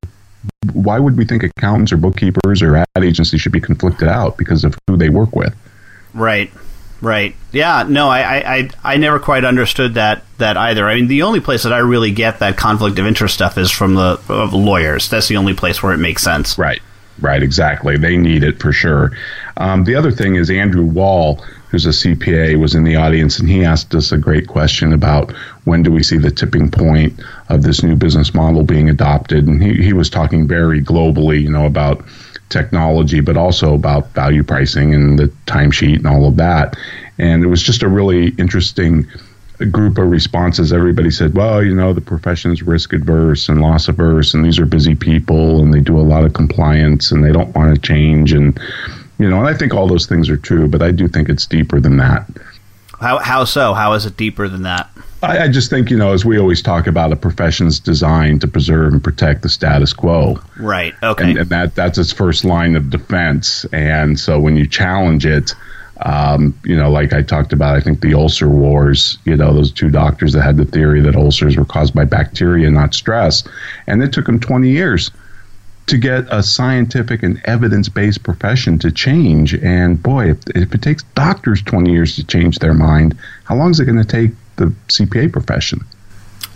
[0.72, 4.64] why would we think accountants or bookkeepers or ad agencies should be conflicted out because
[4.64, 5.55] of who they work with?
[6.14, 6.51] Right.
[7.01, 7.35] Right.
[7.53, 7.85] Yeah.
[7.89, 10.89] No, I, I, I never quite understood that that either.
[10.89, 13.71] I mean, the only place that I really get that conflict of interest stuff is
[13.71, 14.21] from the
[14.53, 15.09] lawyers.
[15.09, 16.59] That's the only place where it makes sense.
[16.59, 16.83] Right.
[17.21, 17.43] Right.
[17.43, 17.97] Exactly.
[17.97, 19.13] They need it for sure.
[19.57, 23.49] Um, the other thing is Andrew Wall who's a CPA, was in the audience, and
[23.49, 25.33] he asked us a great question about
[25.65, 27.19] when do we see the tipping point
[27.51, 29.47] of this new business model being adopted.
[29.47, 32.05] And he, he was talking very globally, you know, about
[32.49, 36.77] technology, but also about value pricing and the timesheet and all of that.
[37.19, 39.07] And it was just a really interesting
[39.71, 40.73] group of responses.
[40.73, 44.67] Everybody said, well, you know, the profession's risk adverse and loss averse, and these are
[44.67, 48.33] busy people, and they do a lot of compliance, and they don't want to change.
[48.33, 48.59] And
[49.19, 51.47] you know, and I think all those things are true, but I do think it's
[51.47, 52.29] deeper than that.
[53.01, 53.75] How how so?
[53.75, 54.91] How is it deeper than that?
[55.23, 58.49] I, I just think you know, as we always talk about, a profession's designed to
[58.49, 60.41] preserve and protect the status quo.
[60.59, 60.95] Right.
[61.03, 61.31] Okay.
[61.31, 63.64] And, and that that's its first line of defense.
[63.73, 65.55] And so when you challenge it,
[66.03, 69.73] um, you know, like I talked about, I think the ulcer wars, you know, those
[69.73, 73.43] two doctors that had the theory that ulcers were caused by bacteria, not stress.
[73.87, 75.11] And it took them 20 years
[75.87, 79.55] to get a scientific and evidence based profession to change.
[79.55, 83.71] And boy, if, if it takes doctors 20 years to change their mind, how long
[83.71, 85.81] is it going to take the CPA profession?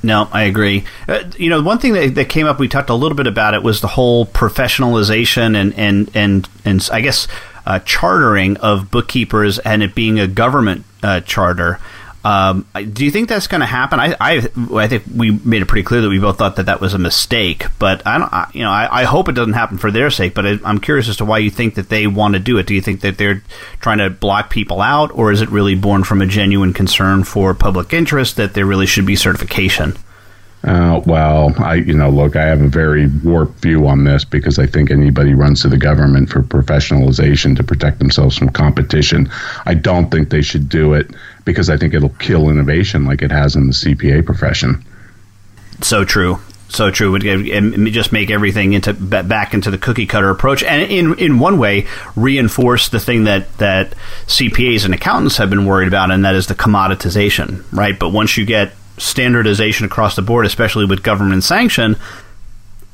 [0.03, 0.85] No, I agree.
[1.09, 3.55] Uh, you know, one thing that, that came up, we talked a little bit about
[3.55, 7.29] it, was the whole professionalization and and and and I guess
[7.67, 11.79] uh, chartering of bookkeepers and it being a government uh, charter.
[12.25, 13.99] Um, do you think that's going to happen?
[13.99, 16.81] I, I, I think we made it pretty clear that we both thought that that
[16.81, 17.67] was a mistake.
[17.79, 20.35] But I don't, I, you know, I, I hope it doesn't happen for their sake.
[20.35, 22.67] But I, I'm curious as to why you think that they want to do it.
[22.67, 23.43] Do you think that they're
[23.81, 27.55] trying to block people out, or is it really born from a genuine concern for
[27.55, 29.97] public interest that there really should be certification?
[30.65, 34.61] Uh, well, I you know look, I have a very warped view on this because
[34.61, 39.29] I think anybody runs to the government for professionalization to protect themselves from competition.
[39.67, 41.11] I don't think they should do it
[41.45, 44.85] because I think it'll kill innovation like it has in the CPA profession.
[45.81, 46.39] So true.
[46.69, 47.15] So true.
[47.17, 51.59] It just make everything into back into the cookie cutter approach, and in in one
[51.59, 51.87] way
[52.17, 53.95] reinforce the thing that that
[54.27, 57.99] CPAs and accountants have been worried about, and that is the commoditization, right?
[57.99, 61.97] But once you get standardization across the board, especially with government sanction,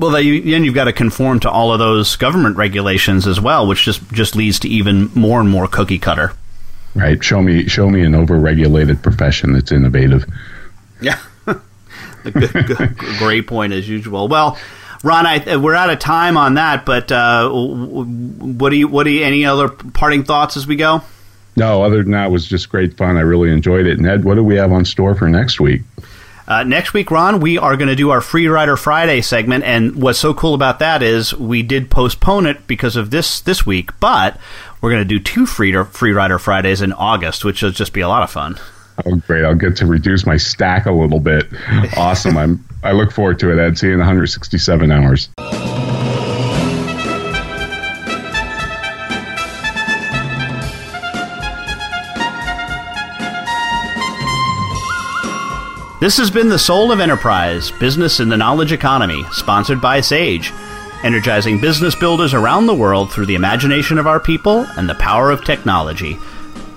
[0.00, 0.24] well, then
[0.64, 4.34] you've got to conform to all of those government regulations as well, which just just
[4.34, 6.32] leads to even more and more cookie cutter.
[6.94, 7.22] Right.
[7.22, 10.24] Show me show me an overregulated profession that's innovative.
[11.00, 11.18] Yeah.
[12.24, 14.28] good, good, great point as usual.
[14.28, 14.58] Well,
[15.04, 19.10] Ron, I, we're out of time on that, but uh, what do you what do
[19.10, 21.02] you any other parting thoughts as we go?
[21.56, 23.16] No, other than that, it was just great fun.
[23.16, 23.98] I really enjoyed it.
[23.98, 25.82] Ned, what do we have on store for next week?
[26.46, 30.00] Uh, next week, Ron, we are going to do our Free Rider Friday segment, and
[30.00, 33.90] what's so cool about that is we did postpone it because of this this week,
[34.00, 34.38] but
[34.80, 38.00] we're going to do two Free Free Rider Fridays in August, which will just be
[38.00, 38.58] a lot of fun.
[39.06, 39.44] Oh, great!
[39.44, 41.46] I'll get to reduce my stack a little bit.
[41.96, 42.36] Awesome!
[42.36, 43.58] I'm I look forward to it.
[43.58, 45.28] Ed, see you in 167 hours.
[56.00, 60.52] This has been The Soul of Enterprise Business in the Knowledge Economy, sponsored by Sage,
[61.04, 65.30] energizing business builders around the world through the imagination of our people and the power
[65.30, 66.18] of technology.